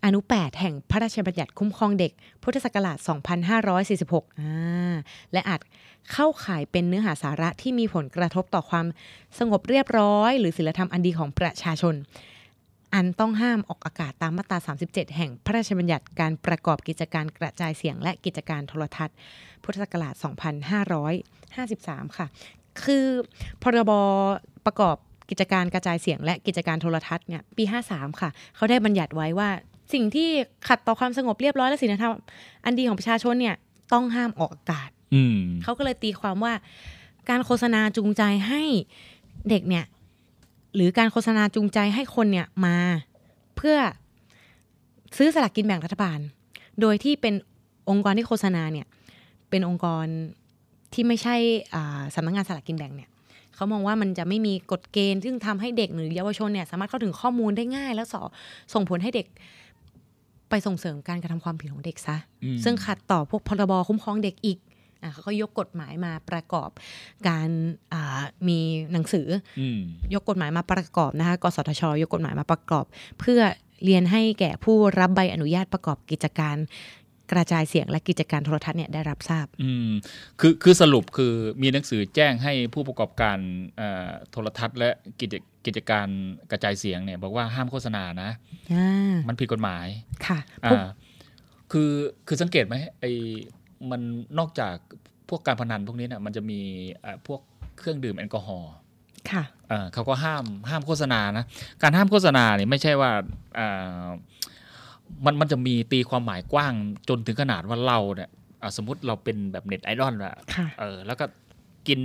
[0.05, 2.11] อนุ 8 แห่งพระราชบัญญัติคุ้มครองเด็ก
[2.43, 2.97] พุทธศักราช
[3.69, 4.95] 2546อ่า
[5.33, 5.61] และอาจ
[6.11, 8.85] เข้าข่ายเป็นเนื้อหาสาระที่มีผลกระทบต่อความ
[9.39, 11.95] สงบเรียบร้อย หรือศีลธรรมอันดีของประชาชน
[12.93, 19.15] อันต้องห้ามออกอากาศตามมาตรา 37 แห่งพระราชบัญญัติการประกอบกิจการกระจายเสียงและกิจการโทรทัศน์
[19.63, 20.13] พุทธศักราช
[20.95, 22.27] 2553 ค่ะ
[22.83, 23.05] คือ
[23.63, 23.91] พรบ
[24.65, 24.95] ประกอบ
[25.29, 29.49] กิจการกระจายเสียงและกิจการโทรทัศน์เนี่ยปี 53 ค่ะ เขาได้บัญญัติไว้ว่า
[29.93, 30.29] สิ่งที่
[30.67, 32.11] ขัดต่อความสงบเรียบร้อยและศีลธรรม
[32.65, 33.55] อันดีของประชาชนเนี่ย
[33.93, 36.53] ต้องห้ามออกอากาศอืมเขาก็เลยตีความว่า
[37.29, 38.63] การโฆษณาจูงใจให้
[39.49, 39.85] เด็กเนี่ย
[40.75, 42.77] หรือการโฆษณาจูงใจให้คนเนี่ยมา
[43.55, 43.77] เพื่อ
[45.17, 46.19] ซื้อสลากกินแบ่งรัฐบาล
[46.81, 47.33] โดยที่เป็น
[47.89, 48.87] องค์กรที่โฆษณาเนี่ย
[49.49, 50.05] เป็นองค์กร
[50.93, 51.35] ที่ไม่ใช่
[51.75, 53.09] อ่าสำนักงานสลากกินแบ่งเนี่ย
[53.55, 58.21] เขามองว่ามันจะไม่มีกฎเกณฑ์ ซึ่งทำให้เด็กหรือเยาวชนเนี่ยสามารถเข้าถึงข้อมูลได้ง่าย แล้วสอ
[58.73, 59.27] ส่งผลให้เด็ก
[60.49, 64.59] ไปส่งเสริมการกระทำความผิดของเด็กซะอืมซึ่งขัดต่อพวกพรบคุ้มครองเด็กอีก
[65.01, 66.69] อะเขาก็ยกกฎหมายมาประกอบ
[67.27, 67.49] การ
[67.93, 68.59] อ่ามี
[68.91, 69.27] หนังสือ
[69.59, 69.79] อืม
[70.13, 72.85] ยกกฎหมายมาประกอบนะคะกสทช ยกกฎหมายมาประกอบ
[73.19, 73.41] เพื่อ
[73.83, 76.57] เรียนให้แก่ผู้รับใบอนุญาตประกอบกิจการ
[77.31, 79.89] กระจายเสียงและกิจการโทรทัศน์เนี่ยได้รับทราบ อืม
[80.39, 83.37] คือคือสรุปคือมีหนังสือแจ้งให้ผู้ประกอบการ
[83.77, 84.89] เอ่อโทรทัศน์และ
[85.21, 86.07] กิจ กิจการ
[86.51, 88.29] กระจายเสียงเนี่ยบอกว่าห้ามโฆษณานะ
[88.73, 89.87] อ่ามันผิดกฎหมาย
[90.27, 90.79] ค่ะอ่าพวก
[91.71, 91.91] คือ
[92.27, 93.11] คือสังเกตไหมไอ้
[93.91, 94.01] มัน
[94.39, 94.75] นอกจาก
[95.29, 96.59] พวกการพนันพวกนี้เนี่ยมันจะมี
[97.03, 97.41] อ่าพวก
[97.77, 98.71] เครื่องดื่มแอลกอฮอล์
[99.31, 101.45] ค่ะอ่าเขาก็ห้ามห้ามโฆษณานะ
[101.81, 103.11] การห้ามโฆษณาเนี่ยไม่ใช่ว่า
[103.57, 104.07] อ่า
[105.25, 106.73] มันมันจะมีตีความหมายกว้าง
[107.09, 108.29] จนถึงขนาดว่าเราเนี่ย
[108.61, 111.25] อ่าสมมติเราเป็นแบบเน็ตไอดอลอะค่ะเออแล้วก็
[111.87, 111.99] กิน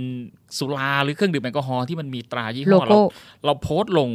[0.57, 2.99] สุราหรือเครื่องดื่มแอลกอฮอล์ที่มันมีตรายี่โลห้อโก้เรา
[3.45, 4.09] เราโพสต์ลง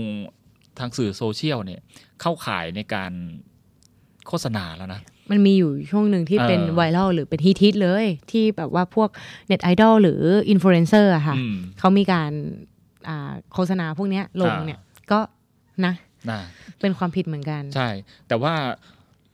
[0.79, 1.81] ทางสื่อโซเชียลเนี่ย
[2.20, 3.12] เข้าข่ายในการ
[4.29, 5.00] โฆษณาแล้วนะ
[5.31, 9.09] มันมีอยู่ช่วงหนึ่งที่เป็นเออไวรัลหรือเป็นฮิตฮิตๆเลย ที่แบบว่าพวก
[9.46, 12.31] เน็ตไอดอลหรืออินฟลูเอนเซอร์อะค่ะอืมเขามีการ
[13.09, 15.20] อ่าโฆษณาพวกเนี้ยลงอ่าเนี่ยก็
[15.85, 15.94] นะ
[16.31, 16.40] นะ
[16.81, 17.88] เป็นความผิดเหมือนกัน ใช่
[18.29, 18.55] แต่ว่า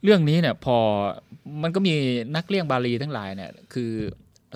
[0.03, 0.77] เรื่องนี้เนี่ยพอ
[1.63, 1.93] มันก็มี
[2.35, 3.91] นักเลี่ยงบาลีทั้งหลายเนี่ย คือ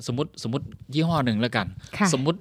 [0.08, 2.40] สมมติสมมติยี่ห้อหนึ่งแล้วกันค่ะสมมติ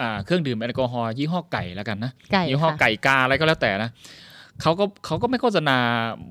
[0.00, 3.90] อ่าเครื่องดื่มแอลกอฮอล์ยี่ห้อไก่แล้วกันนะไก่ยี่ห้อค่ะไก่กาอะไรก็แล้วแต่นะ
[4.62, 5.76] เขาก็เขาก็ไม่โฆษณา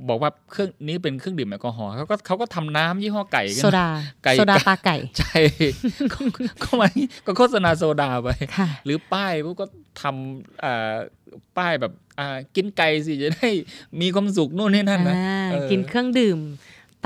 [0.10, 3.88] บอกว่าเครื่องนี้เป็นเครื่องดื่มแอลกอฮอล์เขาก็เขาก็ทำน้ำยี่ห้อไก่กันโซดา
[4.24, 5.38] ไก่โซดาตาไก่ใช่
[6.14, 6.20] ก็
[6.64, 6.90] ก็ไม่
[7.26, 9.66] ก็โฆษณาโซดาไปค่ะหรือป้ายพวกก็
[10.02, 10.96] ทำอ่า
[11.58, 13.50] ป้ายแบบอ่ากินไก่สิจะได้
[14.02, 16.40] มีความสุขนู่นนี่นั่นนะอ่าเออกินเครื่องดื่ม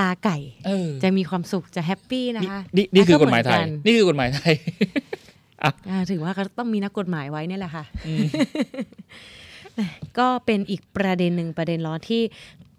[0.01, 4.53] ตาไก่เออจะมีความสุขจะแฮปปี้นะคะนี่นี่คือกฎหมายไทยก็เหมือนกันนี่คือกฎหมายไทย
[5.89, 8.25] อ่าถือว่าก็ต้องมีนักกฎหมายไว้เนี่ยแหละค่ะอืม
[10.19, 12.21] ก็เป็นอีกประเด็นหนึ่งประเด็นร้อนที่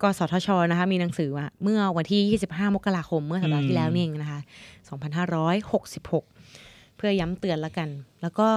[0.02, 4.40] กสทชนะคะมีหนังสือว่าเมื่อวันที่ 25 มกราคมเมื่อสัปดาห์ที่แล้วนี่เองนะคะ
[5.68, 7.88] 2566 เพื่อย้ำเตือนแล้วกัน
[8.22, 8.48] แล้วก็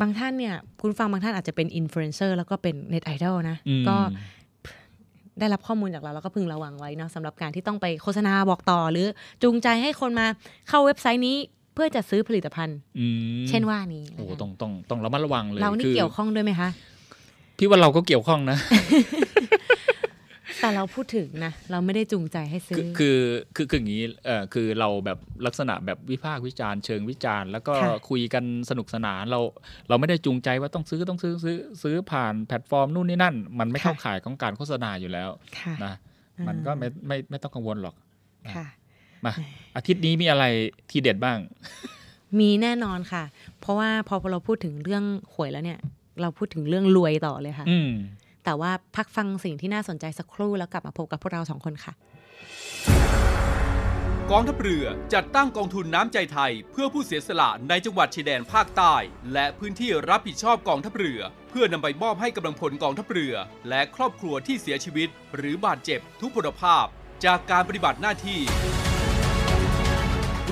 [0.00, 3.96] บางท่านเนี่ย คุณผู้ฟังบางท่านอาจจะเป็นอินฟลูเอนเซอร์แล้วก็เป็นเน็ตไอดอลนะอืมก็
[5.40, 9.06] ได้รับข้อมูลจากเราแล้วก็พึงระวังไว้เนาะสำหรับการที่ต้องไปโฆษณาบอกต่อ หรือ
[9.42, 10.26] จูงใจให้คนมา
[10.68, 11.36] เข้าเว็บไซต์นี้
[11.74, 13.06] เพื่อจะซื้อผลิตภัณฑ์อื
[13.42, 16.68] มเช่นว่านี้โอ้โหนะคะต้องต้องต้องระมัดระวังเลยเรานี่คือเกี่ยวข้องด้วยไหมคะ
[17.58, 18.56] พี่ว่าเราก็เกี่ยวข้องนะ
[20.64, 23.18] แต่เราพูดถึงนะ เราไม่ได้จูงใจให้ซื้คืออคือ
[23.56, 29.40] คือคืออย่างนี้เอ่อคือเราแบบลักษณะแบบวิพากษ์วิจารณ์เชิงวิจารณ์แล้วก็ค่ะคุยกันสนุกสนานเรา
[29.88, 35.94] เราไม่ได้จูงใจว่าต้องซื้อต้องซื้อซื้อซื้อผ่านแพลตฟอร์มนู่นนี่นั่น มันไม่เข้าข่ายของการโฆษณาอยู่แล้วค่ะนะ
[36.48, 37.94] มันก็ไม่ไม่ไม่ต้องกังวลหรอก
[38.56, 38.66] ค่ะ
[39.24, 39.32] มา
[39.76, 40.44] อาทิตย์นี้มีอะไร
[40.90, 41.38] ทีเด็ดบ้าง
[42.38, 43.24] มีแน่นอนค่ะ
[43.60, 45.78] เพราะว่าพอเราพูดถึงเรื่องหวยแล้วเนี่ย
[46.20, 47.90] เราพูดถึงเรื่องรวยต่อเลยค่ะอืม
[48.44, 51.92] แต่ว่าพักฟังสิ่งที่น่าสนใจสักครู่แล้วกลับมาพบกับพวกเราสองคนค่ะ
[54.32, 58.94] กองทัพเรือจัดตั้งกองทุนน้ำใจไทย เพื่อผู้เสียสละในจังหวัดชายแดนภาคใต้
[59.32, 63.34] และพื้นที่รับผิดชอบกองทัพเรือ เพื่อนำไปมอบให้กำลังพลกองทัพเรือ
[63.68, 66.86] และครอบครัวที่เสียชีวิต หรือบาดเจ็บทุกพลภาพ
[67.24, 68.40] จากการปฏิบัติหน้าที่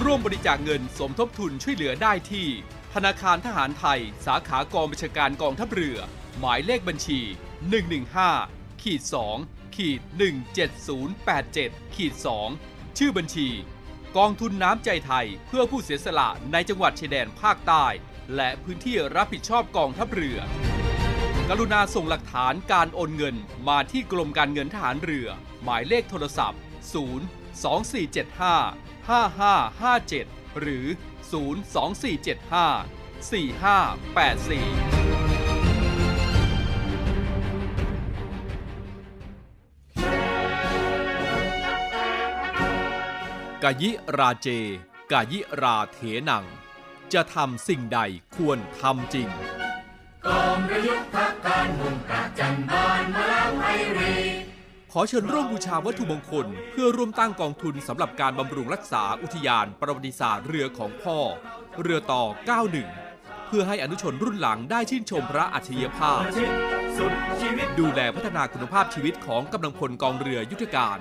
[0.03, 2.47] ร่วมบริจาคเงินสมทบทุนช่วยเหลือได้ที่
[2.95, 5.97] ธนาคารทหารไทย สาขากองบัญชาการกองทัพเรือ
[6.39, 7.21] หมายเลขบัญชี
[7.71, 9.03] 115ขีด
[9.39, 10.01] 2ขีด
[10.79, 12.15] 17087ขีด
[12.57, 13.49] 2ชื่อบัญชี
[14.17, 17.87] กองทุนน้ำใจไทยเพื่อผู้เสียสละในจังหวัดชายแดนภาคใต้
[18.37, 20.39] และพื้นที่รับผิดชอบกองทัพเรือ
[21.49, 23.37] กรุณาส่งหลักฐานการโอนเงิน
[23.69, 25.29] มาที่กรมการเงินทหารเรือ
[25.63, 26.61] หมายเลขโทรศัพท์
[26.93, 26.99] 0
[27.63, 30.87] 2475 5557 หรือ
[31.33, 31.55] 0
[34.93, 35.02] 2475 4584
[43.67, 44.49] กายิราเจ
[45.13, 45.99] กายิราเถ
[46.29, 46.45] นัง
[47.13, 47.99] จะทำสิ่งใด
[48.37, 49.29] ควรทำจริง
[54.93, 61.19] ขอเชิญร่วมบูชาวัตถุมงคล เพื่อร่วมตั้งกองทุนสำหรับการบำรุงรักษาอุทยานประวัติศาสตร์เรือของพ่อ
[61.83, 62.25] เรือต่อ
[62.87, 66.21] 91 เพื่อให้อนุชนรุ่นหลังได้ชื่นชมพระอัจฉริยภาพ
[67.81, 71.01] ดูแลพัฒนาคุณภาพชีวิตของกำลังพลกองเรือยุทธการ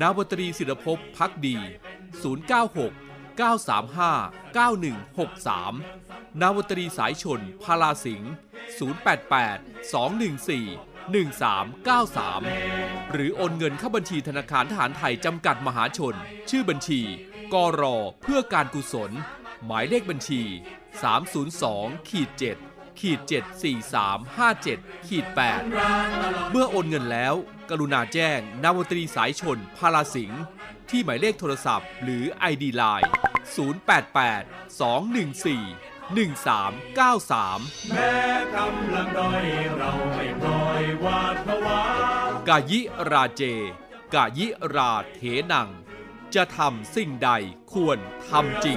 [0.00, 1.56] นาวตรีศิรภพพักดี
[2.22, 8.32] 096 935 9163 นาวตรีสายชน พาลาสิงห์
[9.36, 16.16] 088 214 1393 หรือโอนเงินเข้าบัญชีธนาคารทหารไทยจำกัดมหาชน
[16.50, 17.00] ชื่อบัญชี
[17.54, 19.10] กรอเพื่อการกุศล
[19.64, 20.42] หมายเลขบัญชี
[21.46, 22.67] 302ขีด7
[23.00, 23.20] ขีด
[23.94, 25.26] 74357ขีด
[25.88, 27.34] 8เมื่อโอนเงินแล้ว
[27.70, 30.42] กรุณาแจ้ง นาวตรีสายชน พาลาสิงห์
[30.90, 33.08] ที่หมายเลขโทรศัพท์ หรือ ID Line
[33.88, 38.14] 088 214 1393 แม้
[38.56, 39.44] กำลังด้อย
[39.76, 41.82] เราไม่ปล่อยวาดผวา
[42.48, 42.80] กายิ
[43.10, 43.42] ราเจ
[44.14, 45.20] กายิราเถ
[45.52, 45.68] นัง
[46.34, 47.30] จะทำสิ่งใด
[47.72, 48.76] ควรทำจริง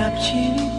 [0.00, 0.69] กับชีวิต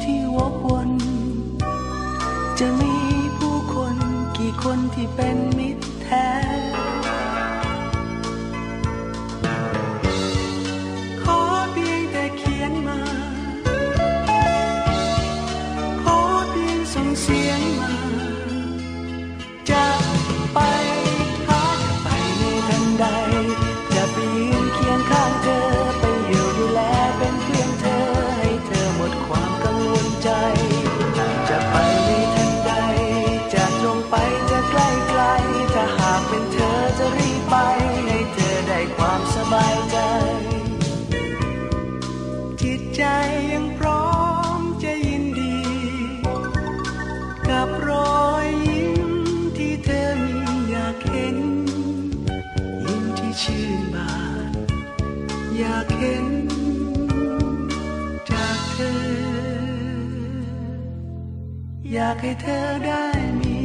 [62.12, 63.06] ากให้เธอได้
[63.40, 63.60] มี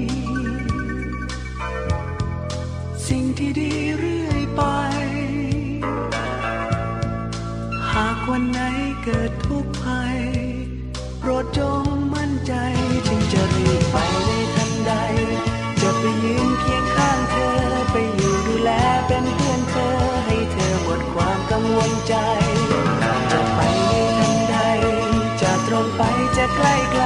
[3.09, 4.63] สิ่งที่ดีเรื่อยไป
[7.93, 8.61] หากวันไหน
[9.05, 10.19] เกิดทุกข์ภัย
[11.21, 12.53] โปรดจงมั่นใจ
[13.09, 14.93] จึงจะรีบไปในทันใด
[15.81, 17.53] จะไปยืนเคียงข้างเธอ
[17.91, 18.71] ไปอยู่ดูแล
[19.07, 19.91] เป็นเพื่อนเธอ
[20.27, 22.15] ให้เธอหมดความกังวลใจ
[23.31, 24.57] จะไปในทันใด
[25.41, 26.03] จะตรงไป
[26.37, 27.05] จะใกล้ไกล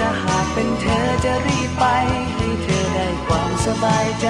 [0.00, 0.29] ถ้าหา
[1.32, 1.84] จะรีบไป
[2.36, 4.28] ให้เธอได้ความสบายใจ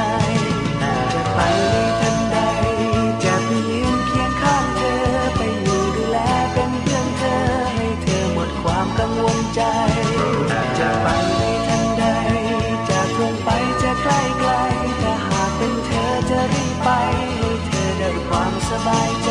[1.13, 2.39] จะไปในทันใด
[3.25, 4.99] จะไปยืนเคียงข้างเธอ
[5.37, 6.19] ไปอยู่ดูแล
[6.53, 7.37] เป็นเพื่อนเธอ
[7.75, 9.63] ให้เธอหมดความกังวลใจ
[10.79, 11.07] จะไป
[11.39, 12.05] ในทันใด
[12.89, 13.49] จะตรงไป
[13.83, 14.51] จะใกล้ไกล
[15.03, 16.89] ถ้าหากเป็นเธอจะรีบไป
[17.37, 19.29] ให้เธอได้ความสบายใ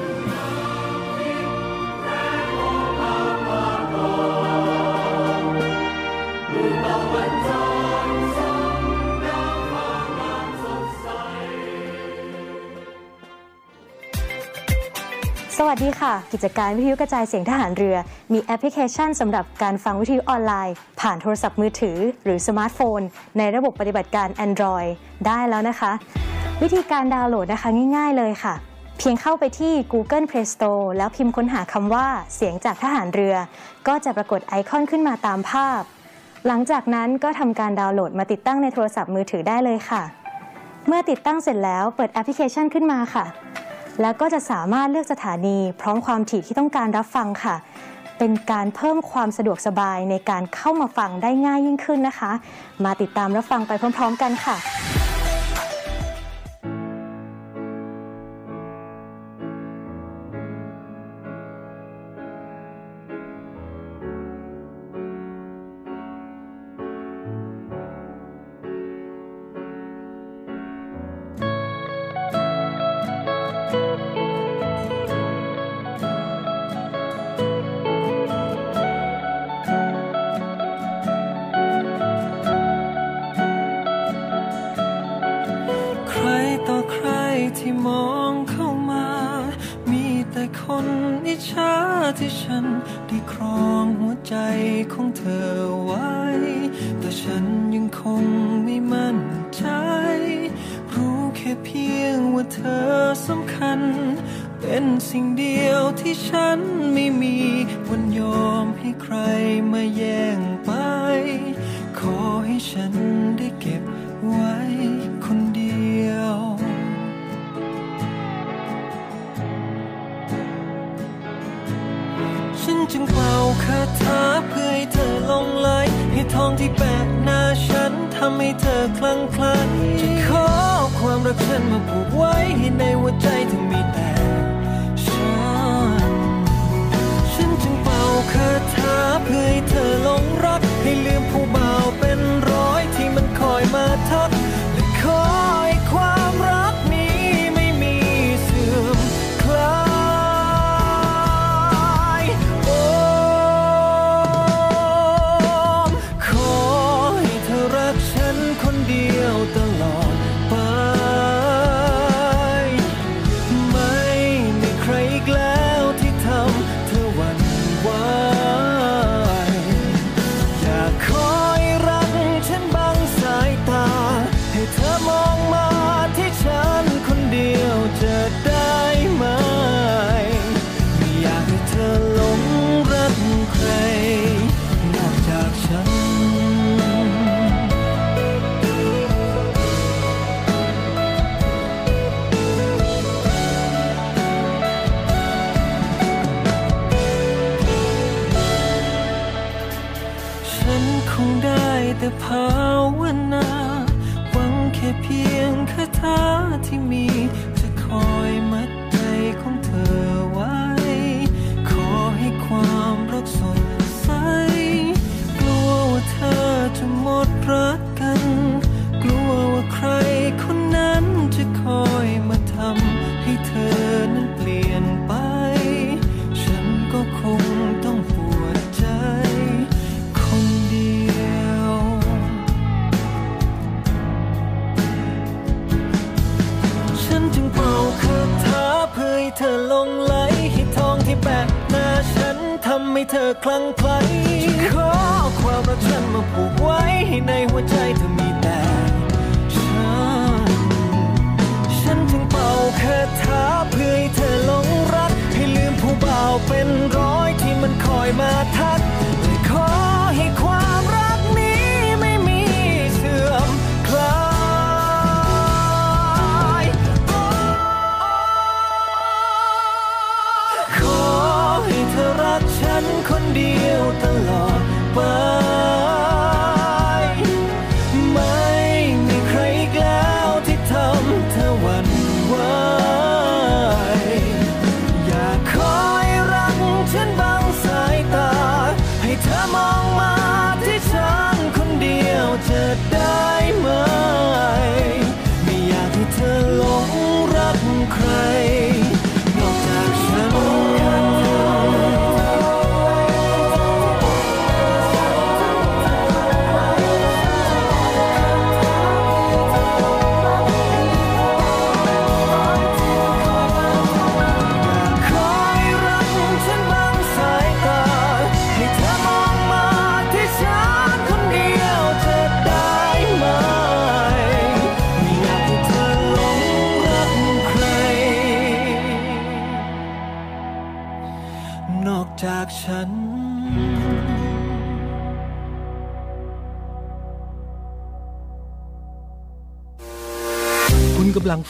[15.73, 17.97] วัสดีค่ะ กิจการวิทยุกระจายเสียงทหารเรือ
[18.33, 23.01] มีแอปพลิเคชันสำหรับการฟังวิทยุออนไลน์ ผ่านโทรศัพท์มือถือ หรือสมาร์ทโฟน
[23.37, 24.89] ในระบบปฏิบัติการ Android
[25.25, 25.91] ได้แล้วนะคะ
[26.61, 28.53] วิธีการดาวน์โหลดนะคะง่าย ๆ เลยค่ะ
[28.97, 33.35] เพียงเข้าไปที่ Google Play Store แล้วพิมพ์ค้นหาคำว่าเสียงจากทหารเรือ
[33.87, 35.81] ก็จะปรากฏไอคอนขึ้นมาตามภาพ
[36.47, 40.01] หลังจากนั้นก็ทำการดาวน์โหลดมาติดตั้งในโทรศัพท์มือถือได้เลยค่ะ
[40.87, 43.25] เมื่อติดตั้งเสร็จแล้วเปิดแอปพลิเคชันขึ้นมาค่ะ
[44.01, 47.55] แล้วก็จะสามารถเลือกสถานี พร้อมความถี่ที่ต้องการรับฟังค่ะ
[48.17, 52.31] เป็นการเพิ่มความสะดวกสบายในการเข้ามาฟังได้ง่ายยิ่งขึ้นนะคะ
[52.85, 55.00] มาติดตามรับฟังไปพร้อม ๆ กันค่ะ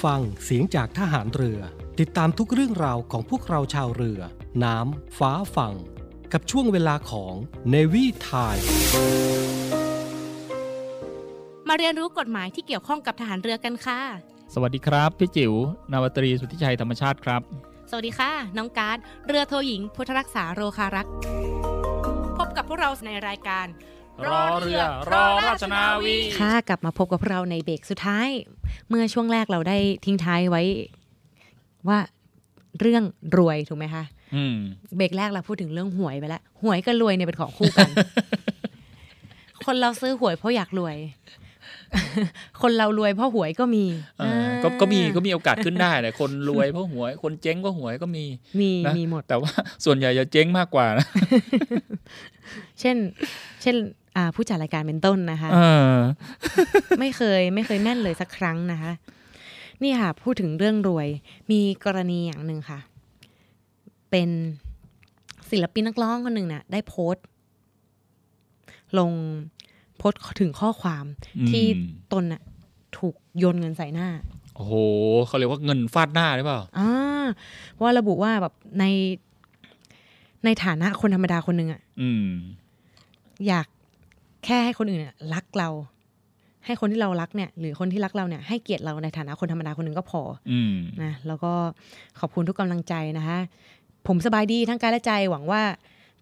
[0.04, 1.60] ฟังเสียงจากทหารเรือ
[2.00, 4.22] ติดตามทุกเรื่องราวของพวกเราชาวเรือ
[4.64, 5.76] น้ำ ฟ้าฝั่ง
[6.34, 7.34] กับช่วงเวลาของ
[7.74, 8.64] Navy Time
[11.68, 14.00] มาเรียนรู้กฎหมายที่เกี่ยวข้องกับทหารเรือกันค่ะ
[14.54, 15.54] สวัสดีครับ พี่จิ๋ว
[15.92, 17.42] นาวาตรีสุทธิชัยธรรมชาติครับ
[17.90, 18.98] สวัสดีค่ะ น้องการ์ด
[19.28, 21.14] เรือโทหญิง พุทธรักษาโรคารักษ์
[22.38, 23.68] พบกับพวกเราในรายการ
[24.28, 28.28] รอเรือ รอราชนาวี ค่ะกลับมาพบกับพวกเราในเบรกสุดท้าย
[28.90, 30.64] เมื่อช่วงแรกเราได้ทิ้งท้ายไว้
[31.88, 32.00] ว่า
[32.80, 33.04] เรื่อง
[33.38, 34.04] รวยถูกไหมคะ
[34.36, 34.56] อืม
[34.98, 37.90] เบรกแรกเราพูดถึงเรื่องหวยไปแล้วหวยกับรวยเนี่ยเป็นของคู่กัน
[39.66, 40.98] คนเราซื้อหวยเพราะอยากรวย
[42.62, 43.86] คนเรารวยเพราะหวยก็มี
[44.20, 48.26] เออก็ก็มีก็มีโอกาสขึ้นได้นะคนรวยเพราะหวย คนเจ๊งเพราะหวยก็มี
[48.60, 49.52] มีนะมีหมด แต่ว่า
[49.86, 51.08] ส่วนใหญ่จะเจ๊งมากกว่านะ
[52.80, 52.98] เช่น
[53.62, 54.01] เช่นอ่า
[54.36, 55.58] ผู้จัดรายการเป็นต้นนะคะเอ
[55.94, 55.96] อ
[57.00, 58.92] ไม่เคยไม่เคยแม่นเลยสักครั้งนะคะ
[59.84, 61.08] นี่ค่ะ พูดถึงเรื่องรวย
[61.52, 62.80] มีกรณีอย่างหนึ่งค่ะ
[64.12, 64.30] เป็น
[65.52, 67.26] ศิลปินนักร้องคนหนึ่งน่ะ ได้โพสต์
[69.00, 69.12] ลง
[69.98, 71.06] โพสต์ถึงข้อความ
[71.38, 71.66] อืมที่
[72.14, 72.42] ตนน่ะ
[72.98, 74.08] ถูกโยนเงินใส่หน้า
[74.56, 74.74] โอ้โห
[75.28, 77.26] เขาเรียกว่าเงินฟาดหน้าหรือเปล่าอ่า
[77.82, 78.86] ว่าระบุว่าแบบใน
[80.46, 82.28] ในฐานะคนธรรมดาคนหนึ่งอะอืม
[83.48, 83.68] อยาก
[84.46, 85.70] แค่ให้คนอื่นอะรักเรา
[86.66, 90.22] ให้คนที่เรารักเนี่ย หรือคนที่รักเราเนี่ยให้เกียรติเราในฐานะคนธรรมดาคนหนึ่งก็พอ
[90.52, 91.54] อืมนะแล้วก็
[92.20, 93.40] ขอบคุณทุกกำลังใจนะคะ
[94.08, 95.62] ผมสบายดีทั้งกายและใจหวังว่า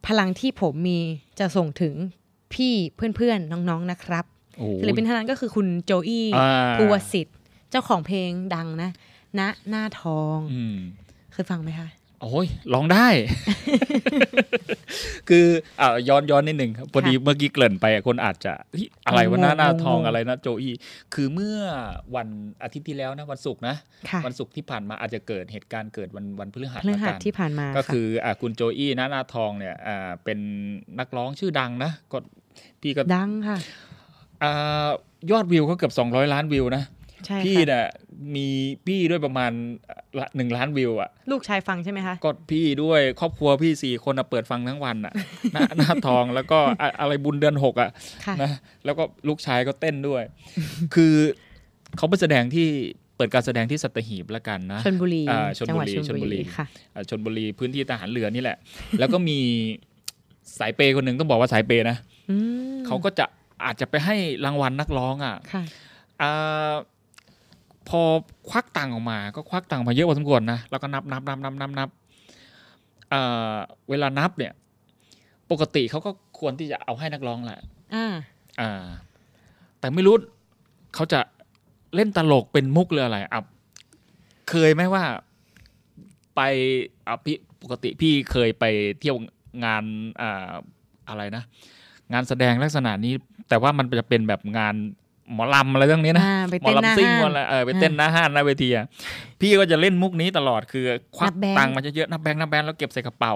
[0.07, 0.99] พลังที่ผมมี
[1.39, 1.95] จะส่งถึง
[2.53, 2.73] พี่
[3.15, 4.25] เพื่อนๆน้องๆนะครับ
[4.57, 7.37] โอ้โหศิลปินท่านนั้นก็คือคุณโจอี้อ่าภูวสิทธิ์
[7.71, 8.91] เจ้าของเพลงดังนะ
[9.39, 10.77] ณหน้าทองอืม
[11.31, 11.87] เคยฟังไหมคะ
[12.21, 13.07] โอ้ยร้องได้
[15.29, 15.45] คือ
[15.81, 20.73] อ่าย้อนย้อนนิดหนึ่งครับพอดีเมื่อกี้เกริ่นไปอะคนอาจจะเฮ้ยอะไรวะหน้างงหน้าทองงงอะไรนะโจอี้
[21.13, 21.57] คือเมื่อ
[22.15, 22.27] วัน
[22.63, 23.75] อาทิตย์ที่แล้วนะวันศุกร์นะ
[24.09, 30.39] ค่ะวันศุกร์ที่ผ่านมาอาจจะเกิดเหตุการณ์เกิดวันวันพฤหัสพฤหัสละกันที่ผ่านมา ก็ค่ะคืออ่าคุณโจอี้หน้าหน้าทองเนี่ยอ่าเป็น
[30.99, 32.17] นักร้องชื่อดังนะก็
[32.81, 33.57] พี่ก็ดังค่ะ
[34.43, 34.89] อ่า
[35.31, 36.98] ยอดวิวก็เกือบ200 ล้านวิวนะใช่
[37.45, 37.85] พี่ค่ะเนี่ย
[38.35, 38.47] มี
[38.87, 39.51] พี่ด้วยประมาณ
[40.19, 45.13] ละหนึ่งล้านวิวอะลูกชายฟังใช่ไหมคะ ก็พี่ด้วยครอบครัวพี่สี่คนอะเปิดฟังทั้งวันอะ
[45.53, 47.89] หน้าหน้าทองแล้วก็อะอะไรบุญเดือนหกอะ
[48.25, 48.51] ค่ะนะ
[48.85, 50.23] แล้วก็ลูกชายก็เต้นด้วย
[50.95, 51.13] คือ
[51.97, 52.67] เขาไปแสดงที่
[53.17, 58.57] เปิดการแสดงที่สัตหีบแล้วกันนะชลบุรีอ่าชลจังหบุวัดรีชลชลบุบุรีรีค่ะอ่าชลบุรีพื้นที่ทหารเรือนี่แหละ
[58.99, 59.39] แล้วก็มี
[60.59, 61.97] สายเปย์คนหนึ่งต้องบอกว่าสายเปย์นะ
[62.29, 62.35] อื
[62.77, 63.25] มเขาก็จะ
[63.65, 64.15] อาจจะไปให้
[64.45, 65.63] รางวัลนักร้องอะค่ะ
[66.21, 66.71] อ่า
[67.89, 68.01] พอ
[68.49, 71.89] ควักตังค์ออกมา ก็ควักตังค์มาเยอะพอสมควรนะแล้วก็นับนับนับนับนับนับ
[73.09, 73.21] เอ่
[73.53, 73.55] อ
[73.89, 74.53] เวลานับเนี่ย
[75.51, 77.59] ปกติเขาก็ควรที่จะเอาให้นักร้องแหละ
[77.95, 78.13] อ่า
[78.59, 78.83] อ่า
[79.79, 80.15] แต่ไม่รู้
[80.95, 81.19] เขาจะ
[81.95, 83.43] เล่นตลกเป็นมุกหรืออะไรอะ
[84.49, 85.03] เคยไหมว่า
[86.35, 86.41] ไป
[87.07, 88.65] อะพี่ปกติพี่เคยไป
[88.99, 89.17] เที่ยว
[89.65, 89.83] งาน
[90.21, 90.51] อ่า
[91.09, 91.43] อะไรนะ
[92.13, 93.13] งานแสดงลักษณะนี้
[93.49, 94.75] แต่ว่ามันจะเป็นแบบงาน
[95.33, 98.85] หมอลำอะไรเรื่องนี้นะอ่าไปหมอเต้นหน้าลำซิ่งห้างหมออะไรเออไปเต้นหน้าห้านหน้าเวทีอะ
[99.41, 100.85] พี่ก็จะเล่นมุกนี้ตลอดคือ
[101.17, 103.33] ควันักบแบงค์ตังค์มาเยอะๆนับแบงค์นับแบงค์แล้วเก็บใส่กระเป๋า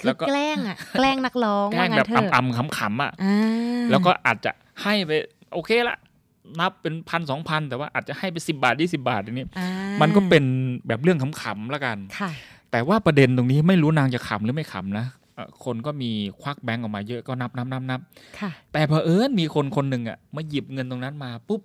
[0.00, 4.50] คืแล้อวก็แกล้งอะแกล้งนักร้องแกล้งว่าแบบนเถอะอำๆขำๆอะอ่าแล้วก็อาจจะ
[4.82, 5.12] ให้ไป
[5.54, 5.96] โอเคละ
[6.60, 9.68] นับเป็นพันสองพันแต่ว่าอาจจะให้ไปสิบาทยี่สิบาทอย่างนี้อ่า
[10.00, 10.44] มันก็เป็น
[10.86, 12.30] แบบเรื่องขำๆแล้วกันค่ะ
[12.70, 15.21] แต่ว่าประเด็นตรงนี้ไม่รู้นางจะขำหรือไม่ขำนะเอ่อ
[15.64, 16.10] คนก็มี
[16.40, 18.00] ควักแบงก์ออกมาเยอะก็นับนับนับนับ
[18.40, 21.62] ค่ะแต่เผอิญมีคนคนหนึ่งอะมาหยิบเงินตรงนั้นมาปุ๊บ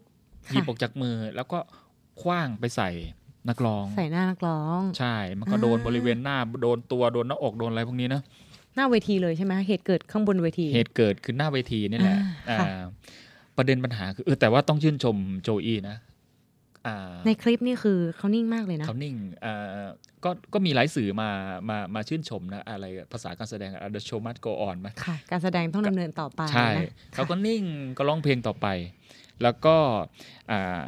[0.48, 1.60] ค่ะหยิบออกจากมือแล้วก็
[2.22, 2.90] คว้างไปใส่
[3.50, 8.22] นักร้อง ใส่หน้านักร้อง ใช่ มันก็โดนอ่าบริเวณหน้าโดนตัวโดนหน้าอกโดนอะไรพวกนี้นะ
[8.76, 12.18] หน้าเวทีเลยใช่ไหมเหตุเกิดข้างบนเวที เหตุเกิดคือหน้าเวทีนี่แหละ
[12.50, 12.84] อ่าค่ะอ่า
[13.58, 16.17] ประเด็นปัญหาคือเออแต่ว่าต้องชื่นชมโจอี้นะอ่า
[17.26, 19.16] ในคลิปนี่คือเขานิ่งมากเลยนะเขานิ่ง
[19.46, 19.88] อ่า
[20.24, 21.30] ก็ก็มีหลายสื่อมา
[21.70, 27.64] มามาชื่นชมนะอะไรภาษาการแสดง The show must go on ไหมค่ะการแสดงต้องดำเนินต่อไปใช่นะเขาก็นิ่ง
[27.98, 28.68] ก็ร้องเพลงต่อไป
[29.44, 29.76] แล้วก็
[30.52, 30.82] อ่า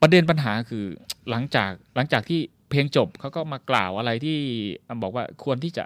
[0.00, 0.84] ประเด็นปัญหาคือ
[1.30, 2.40] หลังจากหลังจากที่
[2.70, 4.38] เพลงจบเขาก็มากล่าวอะไรที่
[5.02, 5.84] บอกว่าควรที่จะ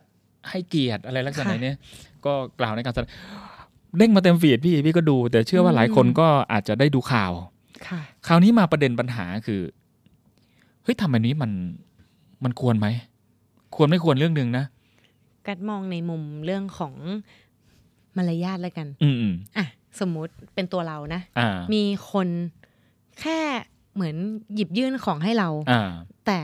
[0.51, 1.77] ให้เกียรติอะไรลักษณะเนี้ย
[2.27, 3.11] ก็กล่าวในการแสดง
[3.99, 7.33] เด้งมาเต็มฟีดพี่พี่ก็ดู แต่เชื่อว่าหลายคนก็อาจจะได้ดูข่าว
[7.89, 9.61] ค่ะคราวนี้มาประเด็นปัญหาคือ
[10.83, 11.51] เฮ้ยทำแบบนี้มัน
[12.45, 12.87] มันควรไหม
[13.77, 14.65] ควรไม่ควรเรื่องหนึ่งนะ
[15.47, 16.95] กัดมองในมุมเรื่องของ
[18.17, 19.67] มารยาทแล้วกัน อืมอืมอะ
[20.01, 22.29] สมมุติเป็นตัวเรานะอ่ามีคน
[23.21, 23.41] แค่
[23.95, 24.17] เหมือน
[24.55, 25.91] หยิบยื่นของให้เราอ่า
[26.27, 26.41] แต่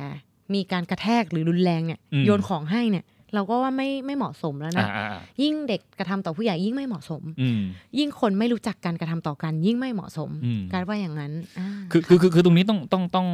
[0.54, 3.04] มีการกระแทกหรือรุนแรงเนี่ยอืมโยนของให้เนี่ย
[3.34, 7.60] เราก็ว่าไม่ไม่เหมาะสมแล้วนะอ่าอ่าอ่ายิ่งเด็กกระทำต่อผู้ใหญ่ยิ่งไม่เหมาะสมอืม
[7.98, 13.26] ยิ่งคนไม่รู้จักการกระทำต่อกัน ยิ่งไม่เหมาะสมอืมการว่าอย่างนั้นอ่าคือคือคือคือตรงนี้ต้องต้องต้อง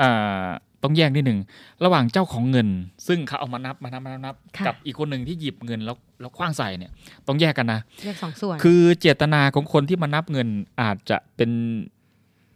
[0.00, 0.46] อ่า
[0.84, 1.40] ต้องแยกนิดหนึ่ง
[1.84, 2.68] ระหว่างเจ้าของเงิน
[3.06, 6.90] ซึ่งเขาเอามานับมานับมานับนับค่ะกับอีกคนหนึ่งที่หยิบเงินแล้วแล้วคว้างใส่เนี่ย
[7.26, 10.48] ต้องแยกกันนะแยกสองส่วน คือเจตนาของคนที่มานับเงิน
[10.80, 11.50] อาจจะเป็น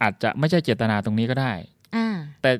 [0.01, 1.53] อาจจะไม่ใช่เจตนาตรงนี้ก็ได้
[1.95, 2.07] อ่า
[2.41, 2.51] แต่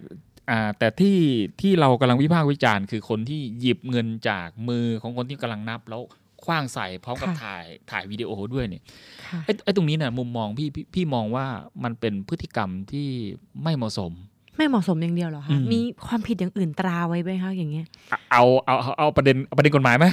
[0.50, 1.18] อ่าแต่ที่
[1.62, 6.02] ที่เรากำลังวิพากษ์วิจารณ์คือคนที่หยิบเงินจากมือของคนที่กำลังนับแล้ว
[6.46, 8.84] คว้างใส่พร้อมกับค่ะถ่ายถ่ายวิดีโอด้วยเนี่ย
[9.28, 11.46] ค่ะไอ้ไอ้ตรงนี้เนี่ยมุมมองพี่พี่พี่มองว่า
[11.84, 13.08] มันเป็นพฤติกรรมที่
[13.64, 14.12] ไม่เหมาะสม
[14.58, 17.86] ไม่เหมาะสมอย่างเดียวเหรออืคะมมีความผิดอย่างอื่นตราไว้ไหมคะอย่างเงี้ย
[18.32, 20.06] เอาเอาเอาเอาประเด็นเอาประเด็นกฎหมายไหม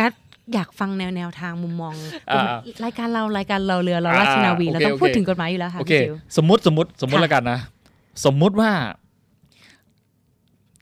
[0.00, 0.12] กัด
[0.54, 1.94] อยากฟังแนวแนวทางมุมมอง
[2.30, 2.44] อ่า
[2.84, 7.58] รายการเรารายการเราเรือเราอ่าราชนาวีโอเคเราต้องโอเคพูดถึงกฎหมายอยู่แล้วค่ะโอเคพี่จิ๋วสมมติสมมติสมมติค่ะแล้วกันนะ
[8.24, 8.70] สมมุติว่า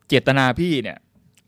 [0.09, 0.99] เจตนาพี่เนี่ย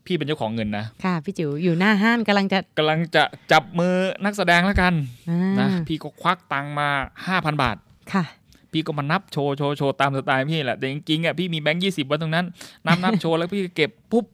[0.05, 4.93] พี่เป็นเจ้าของเงินนะ ค่ะ พี่จิ๋วอยู่หน้าห้านกำลังจะกำลังจะจับมือนักแสดงแล้วกัน
[5.29, 6.89] อ่านะพี่ก็ควักตังค์มา
[7.27, 7.77] ห้าพันบาท
[8.13, 8.23] ค่ะ
[8.71, 12.45] พี่ก็มานับโชว์โชว์โชว์ตามสไตล์พี่แหละ แต่จริงๆอะพี่มีแบงค์ยี่สิบไว้ตรงนั้น
[12.85, 14.25] นับนับโชว์แล้วพี่ก็เก็บปุ๊บ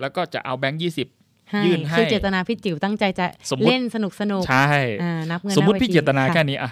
[0.00, 1.08] แล้วก็จะเอาแบงค์ยี่สิบ
[1.50, 4.68] ให้ยื่นให้คือเจตนาพี่จิ๋วตั้งใจจะสมมุติเล่นสนุกสนุกใช่
[5.02, 6.70] อ่านับเงินสมมติหน้พี่เจตนาค่ะแค่นี้อะ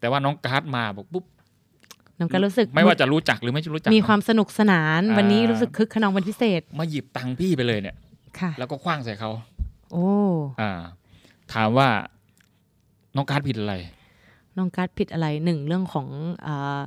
[0.00, 1.24] แต่ว่าน้องการ์ดมาบอกปุ๊บ
[2.22, 7.96] น้องก็รู้สึกไม่ว่าจะรู้จักหรือไม่รู้จัก มีความสนุกสนานอ่าวันนี้รู้สึกคึกขนองเป็นพิเศษ มาหยิบตังค์พี่ไปเลยเนี่ย
[8.38, 9.30] ค่ะ แล้วก็คว้างใส่เขา
[9.92, 10.08] โอ้
[10.60, 10.72] อ่า
[11.52, 11.88] ถามว่า
[13.16, 13.74] น้องการ์ดผิดอะไร
[14.56, 16.06] น้องการ์ดผิดอะไรหนึ่งเรื่องของ
[16.46, 16.80] อ่า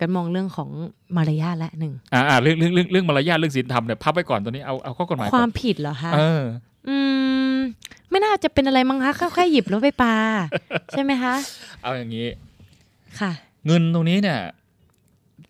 [0.00, 0.70] การมองเรื่องของ
[1.16, 6.42] มารยาทและหนึ่งอ่าอ่าเรื่องเรื่องเรื่องเรื่องมารยาทเรื่องศีลธรรมเนี่ยพับไว้ก่อนตัวนี้เอาเอาข้อกฎหมายคก่วาอมนผิดเหรอคะเออ
[6.88, 6.96] อื
[7.52, 7.54] ม
[8.10, 10.14] ไม่น่าจะเป็นอะไรมั้งคะแค่แค่หยิบแล้วไปปา
[10.92, 11.34] ใช่ไหมคะ
[11.82, 12.26] เอาอย่างนี้
[13.20, 13.32] ค่ะ
[13.66, 14.38] เงินตรงนี้เนี่ย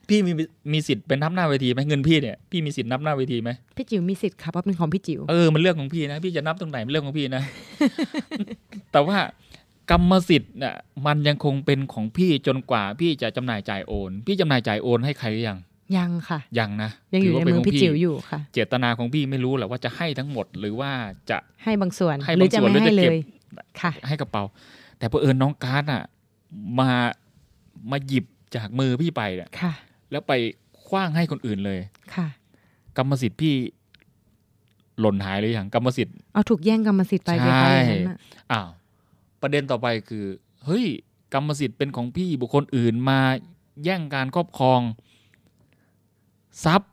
[0.08, 0.32] พี่มี
[0.72, 7.42] มีสิทธิ์เป็นนับหน้าเวทีไหมเงินพี่เนี่ยพี่มีสิทธิ์นับหน้าเวทีไหมพี่จิ๋วมีสิทธิ์ค่ะเพราะเป็นของพี่จิ๋วเออมันเรื่องของพี่นะ พี่จะนับตรงไหนมันเรื่องของพี่นะ
[8.92, 9.18] แต่ว่า
[9.90, 10.74] กรรมสิทธิ์เนี่ย
[11.06, 15.58] มันยังคงเป็นของพี่จนกว่าพี่จะจำหน่ายจ่ายโอน พี่จำหน่ายจ่ายโอนให้ใครหรือยัง
[15.96, 20.90] ยังค่ะ ยังนะยังอยู่ถืในว่าเป็มือขงพี่จิ๋วอยู่ค่ะ เจตนาของพี่ไม่รู้แหละว่าจะให้ทั้งหมดหรือว่า
[21.30, 23.18] จะให้บางส่วนให้หรืบาองจะส่วนไม่หรือให้จะเลเก็บย
[23.80, 24.44] ค่ะ ให้กระเป๋า
[24.98, 26.02] แต่เผอิญน้องการ์ดอะ
[26.78, 26.88] มา
[27.90, 28.24] มาหยิบ
[28.54, 29.72] จากมือพี่ไปเนี่ยค่ะ
[30.10, 30.32] แล้วไป
[30.86, 31.80] คว้างให้คนอื่นเลย
[32.14, 32.26] ค่ะ
[32.98, 33.54] กรรมสิทธิ์พี่
[35.00, 38.18] หล่นหายหรือยังกรรมสิทธิ์เอาถูกแย่งกรรมสิทธิ์ไปเลยใช่ค่ะอย่างนั้นน่ะ
[38.52, 38.68] อ้าว
[39.42, 40.24] ประเด็นต่อไปคือ
[40.66, 40.86] เฮ้ย
[41.34, 43.20] กรรมสิทธิ์เป็นของพี่บุคคลอื่นมา
[43.84, 44.80] แย่งการครอบครอง
[46.64, 46.90] ทรัพย์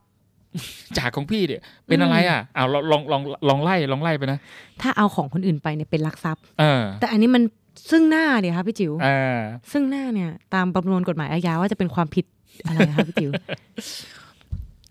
[0.98, 4.40] จากของพี่เนี่ยเป็นอะไรอะอ้าวลองลองลองลองไล่ลองไล่ไปนะ
[4.82, 7.44] ถ้าเอาของคนอื่นไปเนี่ยเป็นลักทรัพย์เออแต่อันนี้มัน
[7.92, 9.08] ซึ่งหน้าเดียค่ะพี่จิ๋วเอ
[9.38, 9.40] อ
[9.72, 12.26] ซึ่งหน้าเนี่ย ตามประมวลกฎหมายอาญาว่าจะเป็นความผิด
[12.68, 13.32] อะไรคะพี่จิ๋ว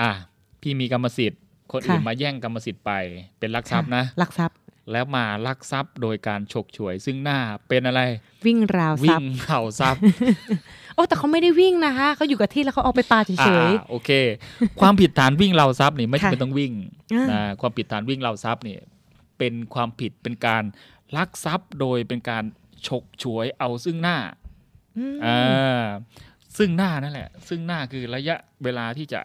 [0.03, 0.12] อะ
[0.61, 1.41] พี่มีกรรมสิทธิ์
[1.72, 2.93] คนอื่นค่ะมาแย่งกรรมสิทธิ์ไป
[3.39, 4.57] เป็นลักทรัพย์นะลักทรัพย์
[4.93, 8.01] แล้วมาลักทรัพย์โดยการฉกฉวย ซึ่งหน้าเป็นอะไร
[8.47, 10.01] วิ่งราวทวิ่รัพงย์เข่าทรัพย์
[10.95, 14.11] โอ้แต่เขาไม่ได้วิ่งนะคะเขาอยู่กับที่แล้วเขาเอาไปปาเฉอ่ายโอเค
[14.80, 16.72] ความผิดฐานวิ่งเล่าทรัพย์นี่ไม่จำเป็นต้องวิ่ง
[17.12, 18.76] อ่านนะความผิดฐานวิ่งเล่าทรัพย์นี่
[19.39, 20.64] เป็นความผิดเป็นการ
[21.16, 22.45] ลักทรัพย์โดยเป็นการ
[22.87, 24.16] ฉกฉวยเอาซึ่งหน้า
[24.99, 25.87] อืมอ่า
[26.57, 29.20] ซึ่งหน้านั่นแหละ ซึ่งหน้าคือระยะเวลาที่จะ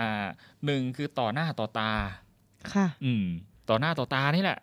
[0.00, 0.26] อ่า
[0.64, 1.92] หนึ่งคือต่อหน้าต่อตา
[2.74, 3.24] ค่ะ อืม
[3.68, 4.58] ต่อหน้าต่อตานี่แหละ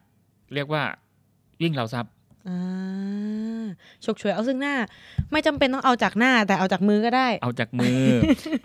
[0.53, 0.83] เรียกว่า
[1.61, 2.13] วิ่งเล่าทรัพย์
[2.47, 3.65] อ่า
[4.05, 4.75] ฉกฉวยเอาซึ่งหน้า
[5.31, 8.01] ไม่จำเป็นต้องเอาจากหน้าแต่เอาจากมือก็ได้ เอาจากมือ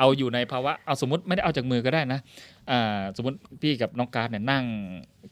[0.01, 2.21] เอาอยู่ในภาวะเอาสมมติไม่ได้เอาจากมือก็ได้นะ
[2.71, 4.65] อ่าสมมติพี่กับน้องการ์ดเนี่ยนั่ง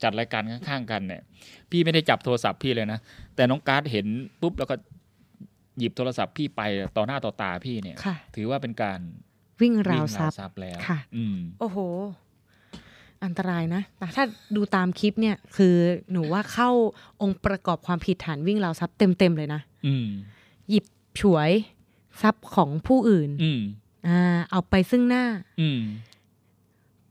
[0.03, 1.23] จัดรายการข้างๆกันเนี่ย
[1.71, 2.99] พี่ไม่ได้จับโทรศัพท์พี่เลยนะ
[3.37, 4.07] แต่น้องการ์ดเห็น
[4.41, 4.75] ปุ๊บแล้วก็
[5.79, 6.63] หยิบโทรศัพท์พี่ไป
[6.97, 9.01] ต่อหน้าต่อตาพี่เนี่ยค่ะถือว่าเป็นการ
[9.61, 11.79] วิ่งราววิ่งทรัพย์ทรัพย์แล้วค่ะ อืมโอ้โห
[13.25, 14.25] อันตรายนะแต่ถ้า
[14.57, 15.75] ดูตามคลิปเนี่ย คือ
[16.13, 16.71] หนูว่าเข้า
[17.23, 20.07] องค์ประกอบความผิดฐานวิ่งราวทรัพย์เต็มๆเลยนะอืม
[20.71, 20.85] หยิบ
[21.21, 21.51] ฉวย
[22.23, 23.61] ทรัพย์ของผู้อื่นอืม
[24.09, 25.25] อ่าเอาไปซึ่งหน้า
[25.61, 25.81] อืม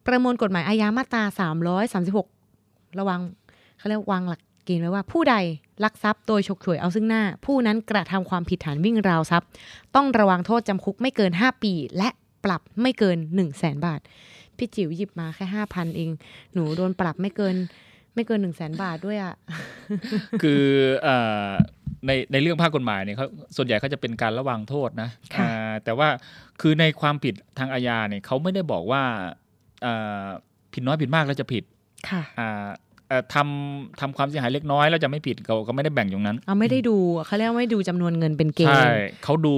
[0.06, 1.24] ประมวลกฎหมายอาญามาตรา
[1.92, 3.22] 336ระวัง
[3.78, 5.36] เขาเรียกวางหลักเกณฑ์ไว้ว่า ผู้ใด
[5.84, 9.48] ลักทรัพย์โดยฉกฉวยเอาซึ่งหน้า ผู้นั้นกระทำความผิดฐานวิ่งราวทรัพย์
[9.96, 12.10] ต้องระวังโทษจำคุกไม่เกิน5ปี และ
[12.46, 14.00] ปรับไม่เกิน1 0 0 0 0แสนบาท
[14.60, 16.10] พี่จิ๋วหยิบมาแค่5,000เอง
[16.54, 17.56] หนูโดนปรับไม่เกิน
[18.16, 19.36] ไม่เกิน1 0 0 0 0แสนบาทด้วยอะ
[20.42, 20.64] คือ
[21.04, 21.48] เอ่อ
[22.08, 26.08] ในในเรื่องภาคกฎหมายเนี่ยเขาส่วนใหญ่เขาจะเป็นการระวังโทษนะค่ะอ่าแต่ว่า
[26.62, 29.04] คือในความผิดทางอาญาเนี่ยเขาไม่ได้บอกว่า
[29.86, 30.26] อ่า
[30.74, 31.64] ผิดน้อยผิดมากแล้วจะผิด
[32.10, 32.68] ค่ะอ่า
[33.08, 39.56] เอ่อทำทำความเสียหายเล็กน้อยแล้วจะไม่ผิดเขาก็ไม่ได้แบ่งตรงนั้นเอาไม่ได้ดูเขาเรียกว่าไม่ดูจำนวนเงินเป็นเกณใช่ฑ์เขาดู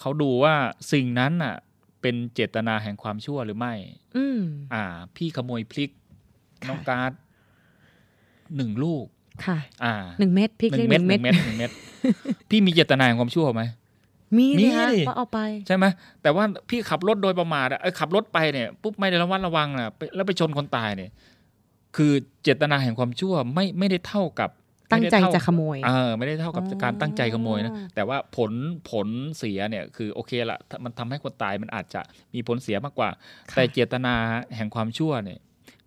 [0.00, 0.54] เขาดูว่า
[0.92, 1.54] สิ่งนั้นน่ะ
[2.02, 3.74] เป็นเจตนาแห่งความชั่วหรือไม่
[4.16, 4.40] อืม
[4.74, 4.82] อ่า
[5.16, 5.90] พี่ขโมยพริก
[6.68, 7.12] น้องการ์ด
[8.56, 9.04] หนึ่งลูก
[9.46, 11.70] ค่ะ อ่าหนึ่งเม็ดพริกหนึ่งเล็กเม็ดหหนึ่นึ่งงเม็เม็ดดหนึ่งเม็ด
[12.50, 13.62] พี่มีเจตนาแห่งความชั่วไหม
[14.36, 15.84] มีมีดิคะดิก็เอาไป ใช่ไหม
[16.22, 21.10] แต่ว่าพี่ขับรถโดยประมาทอะเอ้ยขับรถไปเนี่ยปุ๊บไม่ได้ระมัดระวังนะไปแล้วไปชนคนตายเนี่ย
[21.96, 24.50] คือเจตนาแห่งความชั่วไม่ไม่ได้เท่ากับ
[24.92, 28.52] ตั้งใจไม่ได้เท่าจะขโมยเออไม่ได้เท่ากับอ๋อการตั้งใจขโมยนะแต่ว่าผล
[28.90, 32.00] ผลเสียเนี่ยคือโอเคละถ้ามันทำให้คนตายมันอาจจะ
[32.34, 33.10] มีผลเสียมากกว่า
[33.54, 34.14] แต่เจตนา
[34.56, 35.38] แห่งความชั่วเนี่ย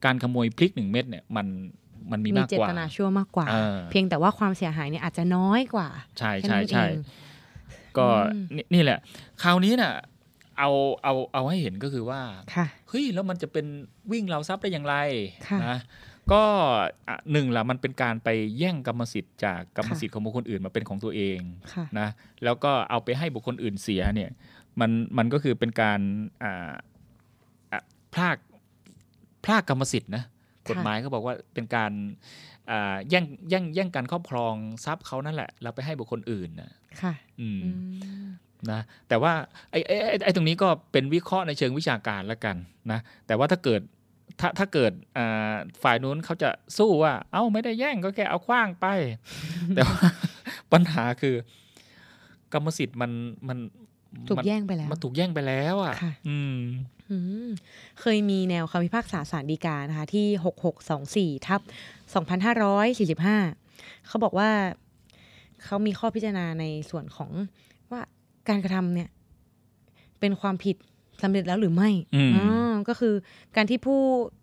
[0.06, 1.47] การขโมยพริกหนึ่งเม็ดเนี่ยมัน
[2.12, 5.88] มันมีมีมากเจกว่าตนาชั่วมากกว่าเออเพียงแต่ว่าความเสียหายเนี่ยอาจจะน้อยกว่า
[6.20, 6.97] ใช่แค่ใช่นั้นใช่เอง
[7.97, 8.99] ก็อืมนี่นี่แหละ
[9.43, 9.93] คราวนี้น่ะ
[10.60, 10.70] เอา
[11.03, 12.22] เอาเอาให้เห็นก็คือว่า
[12.56, 13.66] ค่ะเฮ้ยแล้วมันจะเป็น
[14.12, 14.95] วิ่งเราทรัพย์ได้อย่างไร
[15.47, 15.78] ค่ะนะ
[16.32, 16.44] ก็
[17.08, 21.40] อะหนึ่งละมันเป็นการไปแย่งกรรมสิทธิ์จากกรรมสิทธิ์ของบุคคลอื่นมาเป็นของตัวเอง
[21.74, 22.10] ค่ะนะ
[22.44, 24.30] แล้วก็เอาไปให้บุคคลอื่นเสียเนี่ย
[24.80, 26.00] มันมันก็คือเป็นการ
[26.44, 26.72] อ่า
[27.72, 27.82] อะ
[28.14, 28.38] พราก
[29.44, 30.24] พรากกรรมสิทธิ์นะ
[30.70, 31.92] กฎหมายก็บอกว่าเป็นการ
[32.72, 34.54] อ่าแย่งแย่งแย่งการครอบครอง
[34.86, 36.72] ทรัพย์เขานั่นแหละแล้วไปให้บุคคลอื่นนะ
[37.02, 37.70] ค่ะอืมอื
[38.24, 38.28] ม
[38.72, 39.34] นะแต่ว่า
[39.72, 42.56] ไอ้ไอ้ไอ้ไอ้ตรงนี้ก็เป็นวิเคราะห์ในเชิงวิชาการแล้วกัน
[42.92, 43.82] นะแต่ว่าถ้าเกิด
[44.40, 48.86] ถ้าถ้าเกิดอ่าฝ่ายนู้นเขาจะสู้ว่า เอ้าไม่ได้แย่งก็แค่เอาคว้างไป
[49.76, 50.08] แต่ว่า
[50.74, 51.36] ปัญหาคือ
[52.54, 53.12] กรรมสิทธิ์มัน
[53.48, 53.58] มัน
[54.28, 56.58] ถูกมันแย่งไปแล้ว มันถูกแย่งไปแล้วอะค่ะอืม
[57.12, 57.18] อื
[57.48, 57.50] ม
[58.02, 61.62] เคยมีแนวคำพิพากษาศาลฎีกานะคะ ที่ 6624 ทับ
[63.24, 64.50] 2545 เขาบอกว่า
[65.64, 67.32] เขามีข้อพิจารณาในส่วนของ
[67.92, 68.02] ว่า
[68.50, 69.10] การกระทำเนี่ย
[70.20, 70.76] เป็นความผิด
[71.24, 72.41] สำเร็จแล้วหรือไม่อืมอ๋
[72.72, 73.13] อก็คือ
[73.55, 73.99] การที่ผู้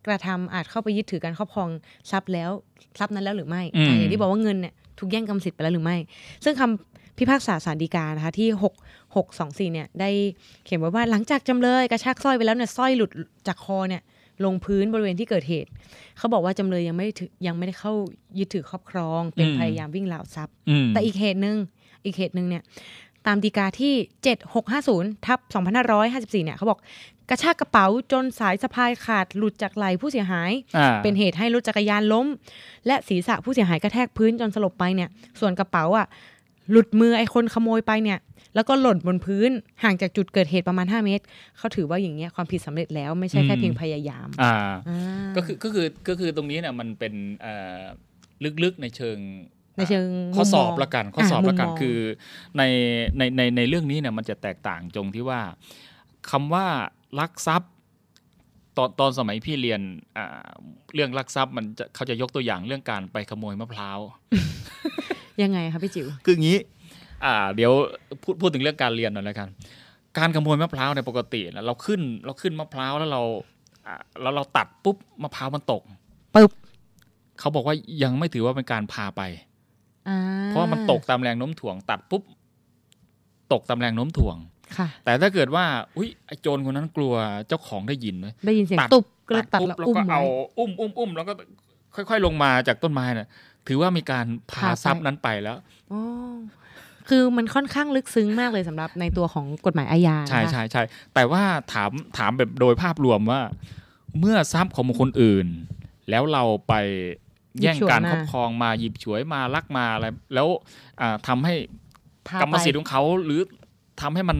[0.06, 1.68] กระทำอาจเข้าไปยึดถือการครอบครอง
[2.10, 2.50] ทรัพย์แล้ว
[2.98, 5.96] ทรัพย์นั้นแล้วหรือไม่อืมอะอย่างที่บอกว่าเงินเนี่ยถูกแย่งกรรมสิทธิ์ไปแล้วหรือไม่
[6.44, 10.10] ซึ่งคำพิพากษาศาลฎีกานะคะที่ 6 6 2 4เนี่ยได้
[10.64, 13.10] เขียนไว้ว่าหลังจากจำเลยกระชากสร้อยไปแล้วเนี่ยสร้อยหลุด
[13.46, 14.02] จากคอเนี่ย
[14.44, 15.70] ลงพื้นบริเวณที่เกิดเหตุ
[16.18, 17.92] เขาบอกว่าจำเลยยังไม่ได้ถือยังไม่ได้เข้า
[18.38, 21.56] ยึดถือครอบครอง เป็นอืมพยายามวิ่งราวทรัพย์อืมแต่อีกเหตุหนึ่ง
[22.04, 22.62] อีกเหตุหนึ่งเนี่ย
[23.26, 23.94] ตามดีกาที่
[24.60, 25.38] 7650ทับ
[25.90, 26.78] 2554 เนี่ยเขาบอก
[27.30, 32.26] กระชากกระเป๋าจนสายสะพายขาดหลุดจากไหล่ผู้เสียหายอ่าเป็นเหตุให้รถจักรยานล้ม
[32.86, 35.08] และศีรษะผู้เสียหายกระแทกพื้นจนสลบไปเนี่ย
[35.40, 36.06] ส่วนกระเป๋าอะ
[36.70, 38.18] หลุดมือไอ้คนขโมยไปเนี่ย
[38.54, 39.50] แล้วก็หล่นบนพื้น
[39.82, 41.24] ห่างจากจุดเกิดเหตุประมาณ 5 เมตร
[41.58, 44.54] เขาถือว่าอย่างเงี้ยความผิดสำเร็จแล้วไม่ใช่แค่อืมเพียงพยายามอ่า
[44.88, 44.98] อ่า
[45.36, 47.80] ก็คือก็คือก็คือตรงนี้เนี่ยมันเป็นเอ่อ
[48.64, 49.18] ลึกๆในเชิง
[49.76, 50.06] ในเชิง
[50.36, 51.98] ข้อสอบมุมมองละกันข้อสอบอ่าละกันมุมมองคือ
[52.56, 52.62] ใน
[53.18, 55.40] ในในในเรื่องนี้เนี่ยมันจะแตกต่างตรงที่ว่า
[56.30, 56.66] คำว่า
[57.18, 57.70] ลักทรัพย์
[58.76, 59.80] ตอนตอนสมัยพี่เรียน
[60.16, 60.48] อ่า
[60.94, 63.98] เรื่องลักทรัพย์มันจะเขาจะยกตัวอย่างเรื่องการไปขโมยมะพร้าว
[65.42, 66.58] ยังไงคะพี่จิ๋วคืออย่างนี้
[67.24, 67.72] อ่าเดี๋ยว
[68.22, 69.48] พูดพูดถึงเรื่องการเรียนหน่อยแล้วกัน
[70.18, 73.22] การขโมยมะพร้าวในยปกตินะเราขึ้นเราขึ้นมะพร้าวแล้วเรา
[73.86, 75.82] อะแล้วเราตัดปุ๊บมะพร้าวมันตก
[76.34, 76.50] ปึ๊บ
[77.38, 79.51] เขาบอกว่ายังไม่ถือว่าเป็นการพาไปอ่า
[80.48, 82.22] เพราะว่ามันตกตามแรงโน้มถ่วง ตัดปุ๊บ
[83.52, 84.36] ตกตามแรงโน้มถ่วง
[84.76, 85.64] ค่ะ แต่ถ้าเกิดว่า
[85.96, 87.14] อุ้ยไอ้โจรคนนั้นกลัว
[87.48, 90.22] เจ้าของได้ยินไหมได้ยินเสียงตัดตุบก็เลยตัดปุ๊บแล้วแล้วอุ้มก็ไว้เอา
[90.58, 91.32] อุ้มอุ้มอุ้มแล้วก็
[91.94, 93.28] ค่อย ๆ ลงมาจากต้นไม้น่ะ
[93.68, 95.56] ถือว่ามีการพาพาไปทรัพย์นั้นไปแล้ว
[95.92, 96.00] อ๋อ
[97.08, 100.82] คือมันค่อนข้างลึกซึ้งมากเลยสำหรับในตัวของกฎหมายอาญาใช่นะคะใช่ใช่
[101.14, 101.42] แต่ว่า
[101.72, 103.40] ถามถามแบบโดยภาพรวมว่า
[104.18, 105.46] เมื่อทรัพย์ของบุคคลอื่น
[106.10, 106.74] แล้วเราไป
[107.60, 110.48] แย่งการครอบครองมาหยิบฉวยมาลักมาอะไรแล้ว
[111.00, 111.54] อ่าทำให้
[112.28, 113.40] พากรรมสิทธิ์ของเขาหรือ
[114.00, 114.38] ทำให้มัน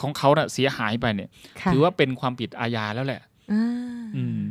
[0.00, 1.30] ของเขาเน่ะเสียหายไปเนี่ย
[1.60, 3.20] ค่ะถือว่าเป็นความผิดอาญาแล้วแหละ
[3.52, 4.42] อ่าอืม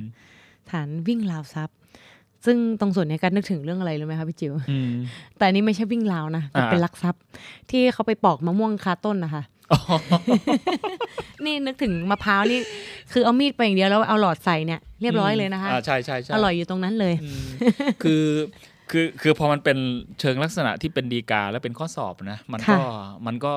[0.70, 1.78] ฐานวิ่งราวทรัพย์
[2.46, 4.92] ซึ่งตรงส่วนเนี้ยก็นึกถึงเรื่องอะไรรู้ไหมคะพี่จิ๋วอืม
[5.38, 7.22] แต่อันนี้ไม่ใช่วิ่งราวนะแต่อ่าเป็นลักทรัพย์
[7.70, 9.44] ที่เขาไปปอกมะม่วงคาต้นนะคะ
[11.46, 12.60] นี่นึกถึงมะพร้าวนี่
[13.12, 17.14] คือเอามีดไปอย่างเดียวแล้วเอาหลอดใส่เนี่ยเรียบร้อยเลยนะคะอ่าใช่ใช่ใช่อร่อยอยู่ตรงนั้นเลย
[18.04, 18.26] คือ
[18.92, 19.78] คือคือพอมันเป็น
[20.20, 22.80] เชิงลักษณะที่เป็นดีกาและเป็นข้อสอบนะ มันก็ค่ะ
[23.28, 23.54] มันก็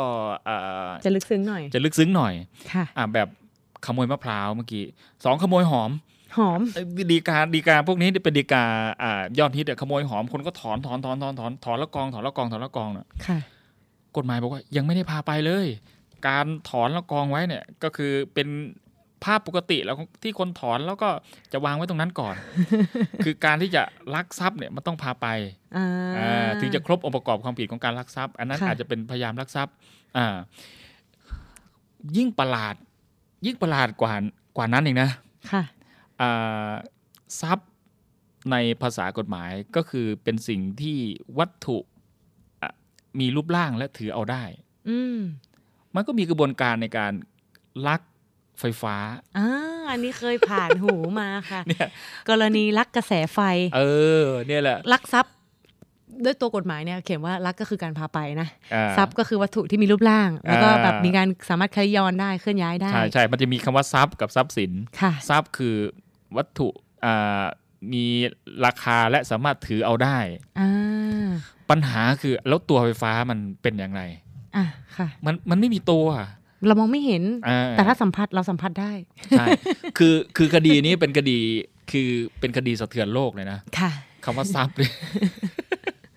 [0.49, 2.33] อ่าจะลึกซึ้งหน่อย จะลึกซึ้งหน่อย
[2.73, 3.29] ค่ะอ่าแบบ
[3.87, 4.85] ขโมยมะพร้าวเมื่อกี้
[5.25, 5.91] สองขโมยหอม
[6.39, 8.65] หอมเอ้ยดีกาดีกาพวกนี้เป็นดีกา
[9.03, 13.39] อ่ายอดฮิตอะขโมยหอมคนก็ถอนถอนถอนถอนถอนถอนแล้วกองถอนแล้วกองถอนแล้วกองน่ะค่ะ
[14.17, 15.67] กฎหมายบอกว่ายังไม่ได้พาไปเลย
[16.27, 18.49] การถอนแล้วกองไว้เนี่ยก็คือเป็น
[19.25, 21.09] ภาพปกติแล้วที่คนถอนแล้วก็
[21.53, 22.35] จะวางไว้ตรงนั้นก่อน
[23.25, 23.83] คือการที่จะ
[24.15, 25.27] ลักทรัพย์เนี่ยมันต้องพาไป
[25.77, 25.87] อ่า
[26.19, 29.75] อ่าถึงจะครบองค์ประกอบความผิดของการลักทรัพย์ อันนั้นค่ะอาจจะเป็นพยายามลักทรัพย์
[30.17, 30.37] อ่า
[32.17, 32.75] ยิ่งประหลาด
[33.47, 34.15] ยิ่งประหลาดกว่า
[34.57, 35.11] กว่านั้นอีกนะ
[35.51, 35.63] ค่ะ
[36.21, 36.71] อ่า
[37.41, 37.69] ทรัพย์
[38.51, 40.99] ในภาษากฎหมายก็คือเป็นสิ่งที่
[41.39, 41.79] วัตถุ
[42.63, 42.73] อะ
[43.21, 44.45] มีรูปร่างและถือเอาได้
[44.89, 44.99] อื
[45.95, 47.13] มมันก็มีกระบวนการในการ
[47.89, 48.01] ลัก
[48.61, 48.97] ไฟฟ้า
[49.39, 49.49] อ่า
[49.91, 51.89] อันนี้เคยผ่านหูมาค่ะเนี่ย
[52.29, 53.41] กรณีลักกระแสไฟ
[53.77, 53.81] เอ
[54.23, 55.35] อ เนี่ยแหละ ลักทรัพย์
[56.25, 65.77] ด้วยตัวกฎหมายเนี่ยเขียนว่าลักก็คือการพาไปนะอ่าทรัพย์ก็คือวัตถุที่มีรูปร่าง แล้วก็อ่าแบบมีการสามารถเคลื่อนย้อนได้เคลื่อนย้ายได้ใช่ใช่มันจะมีคำว่าทรัพย์กับทรัพย์สินค่ะทรัพย์คือ
[66.37, 66.69] วัตถุ
[67.05, 67.43] อ่า
[67.93, 68.05] มี
[68.67, 70.19] ราคาและสามารถถือเอาได้
[70.61, 71.29] อ่า
[71.71, 74.03] ปัญหาคือแล้วตัวไฟฟ้ามันเป็นอย่างไร
[74.57, 74.65] อะ
[74.97, 76.07] ค่ะ มันมันไม่มีตัว
[76.67, 78.93] เรามองไม่เห็นอ่าแต่ถ้าสัมผัสเราสัมผัสได้
[79.31, 79.47] ใช่
[79.99, 81.39] คือคือคดีนี้เป็นคดี
[81.91, 82.09] คือ
[82.41, 83.91] เป็นคดีสะเทือนโลกเลยนะค่ะ
[84.25, 84.93] คำว่าทรัพย์เนี่ย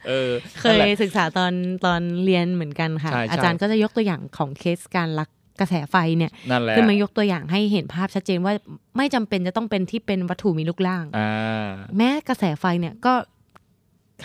[0.08, 1.54] เออเคนั่นยแหละศึกษาตอน
[1.86, 5.30] ตอนเรียนเหมือนกันค่ะใช่ใช่อาจารย์ก็จะยกตัวอย่างของเคสการลัก
[5.60, 8.54] กระแสไฟเนี่ยนั่นแหละขึ้นมายกตัวอย่างให้เห็นภาพชัดเจนว่า
[8.98, 13.14] ไม่จำเป็นจะต้องเป็นที่เป็นวัตถุมีรูปร่างอ่าแม้กระแสไฟเนี่ยก็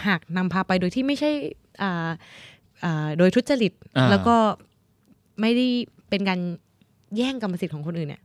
[0.06, 1.30] หากนำพาไปโดยที่ไม่ใช่
[1.82, 2.12] อ่าอ่า
[3.18, 4.36] โดยทุจริตอ่าแล้วก็
[5.40, 5.66] ไม่ได้
[6.10, 6.40] เป็นการ
[7.16, 8.22] แย่งกรรมสิทธิ์ของคนอื่นเนี่ย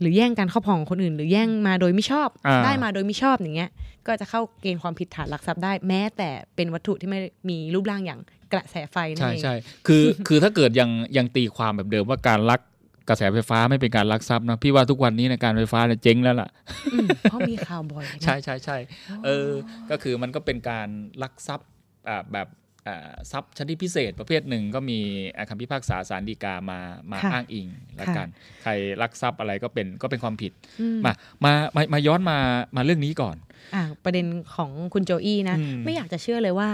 [0.00, 3.70] หรือแย่งการครอบครองของคนอื่น หรือแย่งมาโดยไม่ชอบอ่าได้มาโดยไม่ชอบอย่างเงี้ย
[4.06, 7.18] ก็จะเข้าเกณฑ์ความผิดฐานลักทรัพย์ได้ แม้แต่เป็นวัตถุที่ไม่
[7.50, 8.20] มีรูปร่างอย่าง
[8.52, 9.54] กระแสไฟนั่นใช่เองใช่
[9.86, 12.60] คือคือถ้าเกิดยังยังตีความแบบเดิมว่าการลัก
[13.08, 16.48] กระแสไฟฟ้าไม่เป็นการลักทรัพย์นะพี่ว่าทุกวันนี้ในการไฟฟ้าเนี่ยเจ๊งแล้วล่ะ
[16.92, 18.76] อืมเพราะมีข่าวบ่อยนะใช่ใช่ใช่
[19.24, 19.50] เออ
[19.90, 20.88] ก็คือมันก็เป็นการ
[21.22, 21.68] ลักทรัพย์
[22.08, 22.61] อ่าแบบอ่า
[23.30, 24.98] ทรัพย์ชนิดพิเศษประเภทหนึ่งก็มี
[25.36, 26.78] อ่าคำพิพากษาสารดีกามา
[27.12, 27.66] มาค่ะอ้างอิง
[27.96, 28.28] แล้วค่ะกัน
[28.62, 28.70] ใคร
[29.02, 31.12] ลักทรัพย์อะไรก็เป็นก็เป็นความผิดอืมมา
[31.44, 32.38] มามามาย้อนมา
[32.76, 33.36] มาเรื่องนี้ก่อน
[33.74, 36.68] อะประเด็นของคุณโจอี้นะอืมไม่อยากจะเชื่อเลยว่า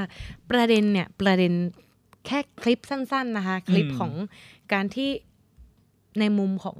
[0.51, 1.53] ประเด็นเนี่ยประเด็น
[2.27, 4.13] แค่คลิปสั้น ๆนะคะ คลิปอืมของ
[4.73, 5.11] การที่
[6.21, 6.79] ในมุมของ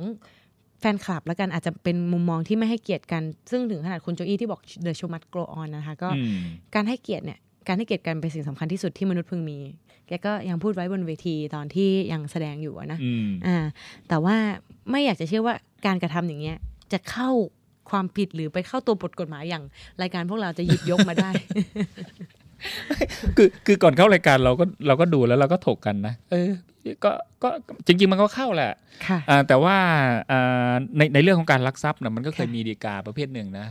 [0.81, 6.39] แฟนคลับแล้วกันอาจจะเป็นมุมมองที่ไม่ให้เกียรติกัน ซึ่งถึงขนาดคุณโจอี้ที่บอก The show must go on นะคะก็อืม
[6.74, 7.39] การให้เกียรติเนี่ย
[7.69, 9.59] การให้เกียรติกันเป็นสิ่งสำคัญที่สุดที่มนุษย์พึงมี
[10.07, 13.64] แกก็ยังพูดไว้บนเวทีตอนที่ยังแสดงอยู่อะนะอืมอ่า
[14.09, 14.37] แต่ว่า
[14.91, 15.55] ไม่อยากจะเชื่อว่า
[15.87, 16.57] การกระทำอย่างเงี้ย
[16.93, 17.31] จะเข้า
[17.91, 19.64] ความผิดหรือไปเข้าตัวบทกฎหมายอย่าง
[20.03, 21.31] รายการพวกเราจะหยิบยกมาได้
[23.37, 26.51] คือคือก่อนเข้ารายการเราก็เราก็ดูแล้วเราก็ถกกันนะเออ
[27.05, 27.11] ก็
[27.43, 27.49] ก็
[27.87, 28.73] จริง ๆ มันก็เข้าแหละ
[29.07, 29.77] ค่ะอ่าแต่ว่า
[30.31, 33.66] อ่าในในเรื่องของการลักทรัพย์นะมันก็เคยค่ะมีดีกาประเภทหนึ่งนะ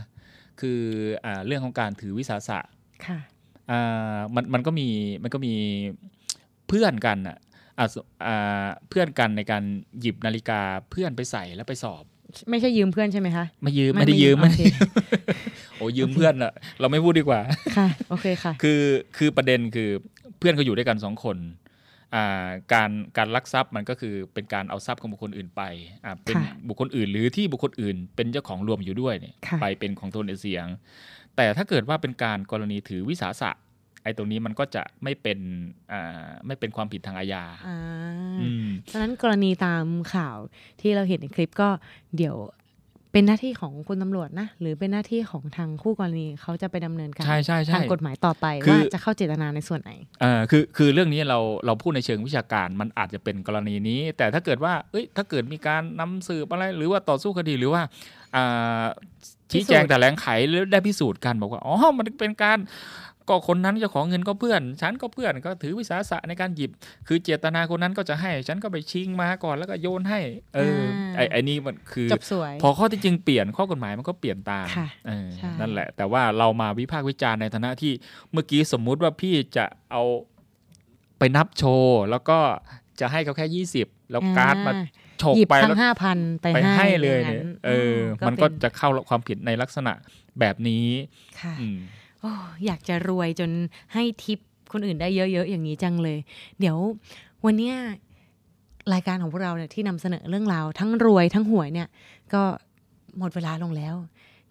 [0.60, 0.80] คือ
[1.24, 2.58] อ่าเรื่องของการถือวิสาสะ
[3.06, 3.18] ค่ะ
[3.70, 4.88] อ่ามันมันก็มี
[5.22, 5.54] มันก็มี
[6.68, 7.36] เพื่อนกันอะ
[7.78, 7.96] อ่าส
[8.26, 9.62] อ่าเพื่อนกันในการ
[10.00, 10.60] หยิบนาฬิกา
[10.90, 12.04] เพื่อนไปใส่แล้วไปสอบ
[12.50, 14.74] ไม่ใช่ยืมเพื่อนใช่ไหมคะไม่ยืมไม่ไม่ได้ไม่ยืยืมมไม่โอได้เคยืม
[15.76, 17.40] โอ้ยืมเพื่อนอะเราไม่พูดดีกว่า
[17.76, 18.82] ค่ะโอเคค่ะ คือ
[19.16, 19.90] คือประเด็นคือ
[20.38, 21.36] เพื่อนเขาอยู่ด้วยกันสองคน
[22.14, 25.62] อ่าการการลักทรัพย์มันก็คือเป็นการเอาทรัพย์ของบุคคลอื่นไป
[26.04, 30.66] อ่าเป็นค่ะบุคคลอื่นหรือที่บุคคลอื่น เป็นเจ้าของรวมอยู่ด้วยเนี่ยค่ะไปเป็นของตนเสียง
[31.38, 33.50] แต่ถ้าเกิดว่าเป็นการกรณีถือวิสาสะ
[34.02, 35.38] ไออ้ตรงนี้มันก็จะไม่เป็น
[35.92, 37.78] อ่าไม่เป็นความผิดทางอาญาอ่า
[38.40, 39.84] อืมฉะนั้นกรณีตาม
[40.14, 40.36] ข่าว
[40.80, 41.68] ที่เราเห็นในคลิปก็
[42.16, 42.36] เดี๋ยว
[43.12, 57.82] เป็นหน้าที่ของคุณตำรวจนะ หรือเป็นหน้าที่ของทางคู่กรณีเขาจะไปดำเนินการใช่ใช่ใช่ทางกฎหมายต่อไปคือว่าจะเข้าเจตนาในส่วนไหนเอ่อคือคือเรื่องนี้เราเราพูดในเชิงวิชาการมันอาจจะเป็นกรณีนี้ แต่ถ้าเกิดว่าเอ้ยถ้าเกิดมีการนำสืบอะไรหรือว่าต่อสู้คดีหรือว่า
[58.36, 58.84] อ่า
[59.52, 62.58] ชี้แจงพิสูจน์แต่แหลงไขหรือได้พิสูจน์กันบอกว่าอ๋อมันเป็นการ
[63.28, 66.70] ก็คนนั้นเจ้าของเงินก็เพื่อน ฉันก็เพื่อนก็ถือวิสาสะในการหยิบ
[67.06, 70.20] คือเจตนาคนนั้นก็จะให้ ฉันก็ไปชิงมาก่อนแล้วก็โยนให้
[70.54, 70.80] เออ
[71.16, 77.92] ไอไอนี่มันคือจบสวยพอข้อที่จริงเปลี่ยนข้อกฎหมายมันก็เปลี่ยนตามค่ะเออใช่นั่นแหละ แต่ว่าเรามาวิพากษ์วิจารณ์ในฐานะที่
[78.32, 80.02] เมื่อกี้สมมุติว่าพี่จะเอา
[81.18, 82.38] ไปนับโชว์ แล้วก็
[83.00, 84.72] จะให้เขาแค่ยี่สิบแล้วการ์ดมา
[85.22, 89.92] ฉกหยิบไปทั้แล้วงห้าพันไปไปให้ให้เลยอางเนี่ยนั้นเออมมันก็เป็นจะเข้าความผิดในลักษณะ
[90.40, 90.86] แบบนี้
[91.40, 91.78] ค่ะอืม
[92.20, 92.32] โอ้
[92.66, 93.50] อยากจะรวยจน
[93.94, 94.38] ให้ทิป
[94.72, 96.18] คนอื่นได้เยอะๆอย่างนี้จังเลย
[96.60, 96.76] เดี๋ยว
[97.44, 97.74] วันเนี้ย
[98.94, 101.88] รายการของพวกเราเนี่ยที่นำเสนอเรื่องราวทั้งรวยทั้งหวยเนี่ย
[102.34, 102.42] ก็
[103.18, 103.94] หมดเวลาลงแล้ว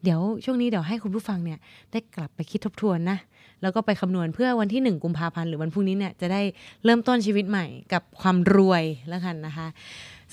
[0.03, 1.59] เดี๋ยวช่วงนี้เดี๋ยวให้คุณผู้ฟังเนี่ย
[1.91, 3.17] ได้กลับไปคิดทบทวนนะ
[3.61, 6.41] แล้วก็ไปคำนวณเพื่อวันที่หนึ่งกุมภาพันธ์หรือวันพรุ่งนี้เนี่ยจะได้
[6.85, 9.67] เริ่มต้นชีวิตใหม่กับความรวยแล้วกันนะคะ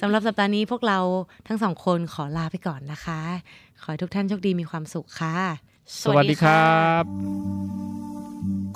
[0.01, 0.99] สำหรับสัปดาห์นี้พวกเรา
[1.49, 3.20] ทั้งสองคนขอลาไปก่อนนะคะ
[3.80, 5.36] ขอให้ทุกท่านโชคดีมีความสุขค่ะ
[6.03, 7.05] สวัสดีครับ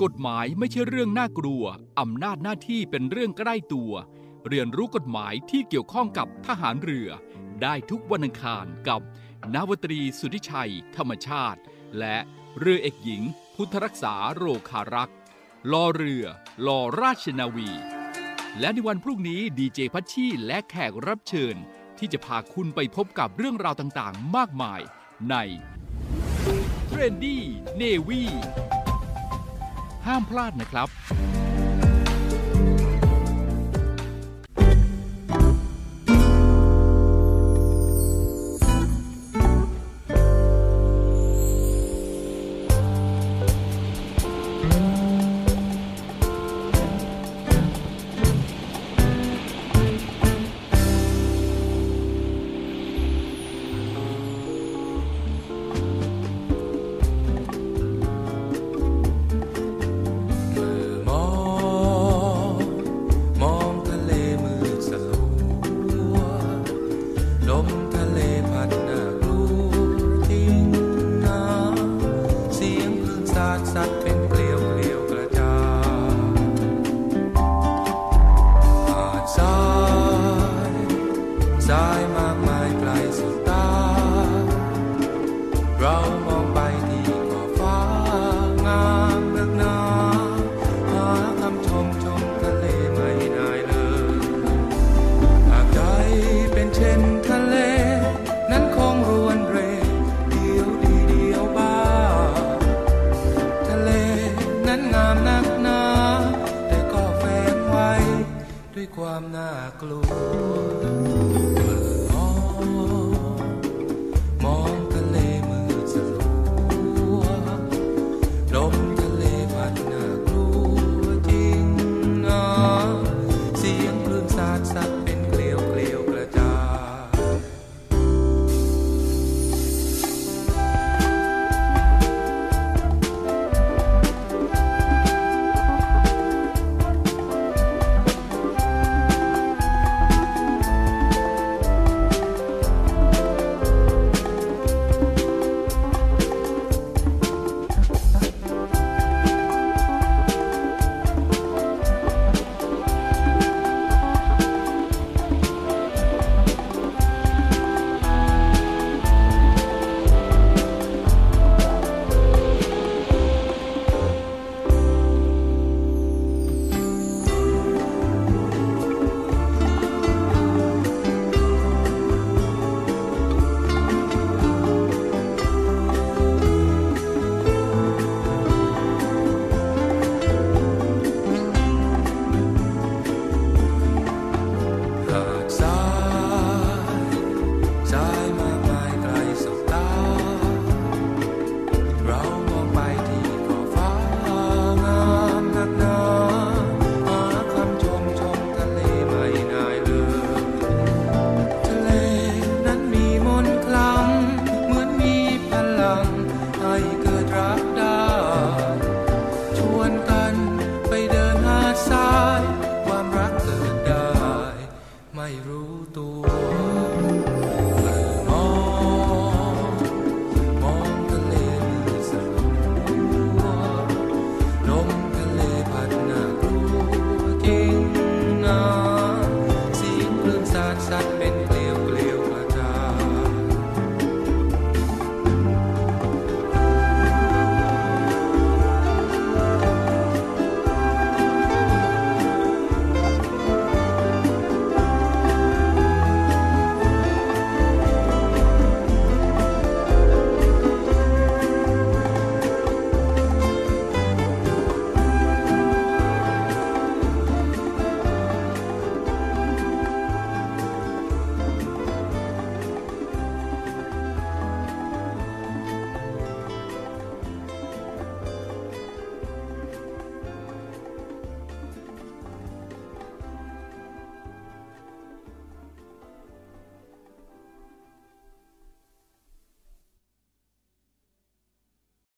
[0.03, 1.63] กฎหมายไม่ใช่เรื่องน่ากลัว
[1.99, 3.91] อำนาจหน้าที่เป็นเรื่องใกล้ตัว
[4.47, 7.09] เรียนรู้กฎหมายที่เกี่ยวข้องกับทหารเรือ
[7.61, 9.01] ได้ทุกวันอังคารกับ
[9.53, 11.59] นาวตรีสุทธิชัย ธรรมชาติ
[11.99, 12.17] และ
[12.59, 13.21] เรือเอกหญิง
[13.55, 15.17] พุทธรักษาโรคารักษ์
[15.71, 16.25] ลอเรือ
[16.65, 17.69] ลอราชนาวี
[18.59, 21.55] และในวันพรุ่งนี้ดีเจพัชชีและแขกรับเชิญ
[21.97, 24.81] ที่จะพาคุณไปพบกับเรื่องราวต่างๆ มากมาย
[25.29, 25.35] ใน
[26.87, 28.21] Trendy Navy
[30.05, 30.87] ห้ามพลาดนะครับ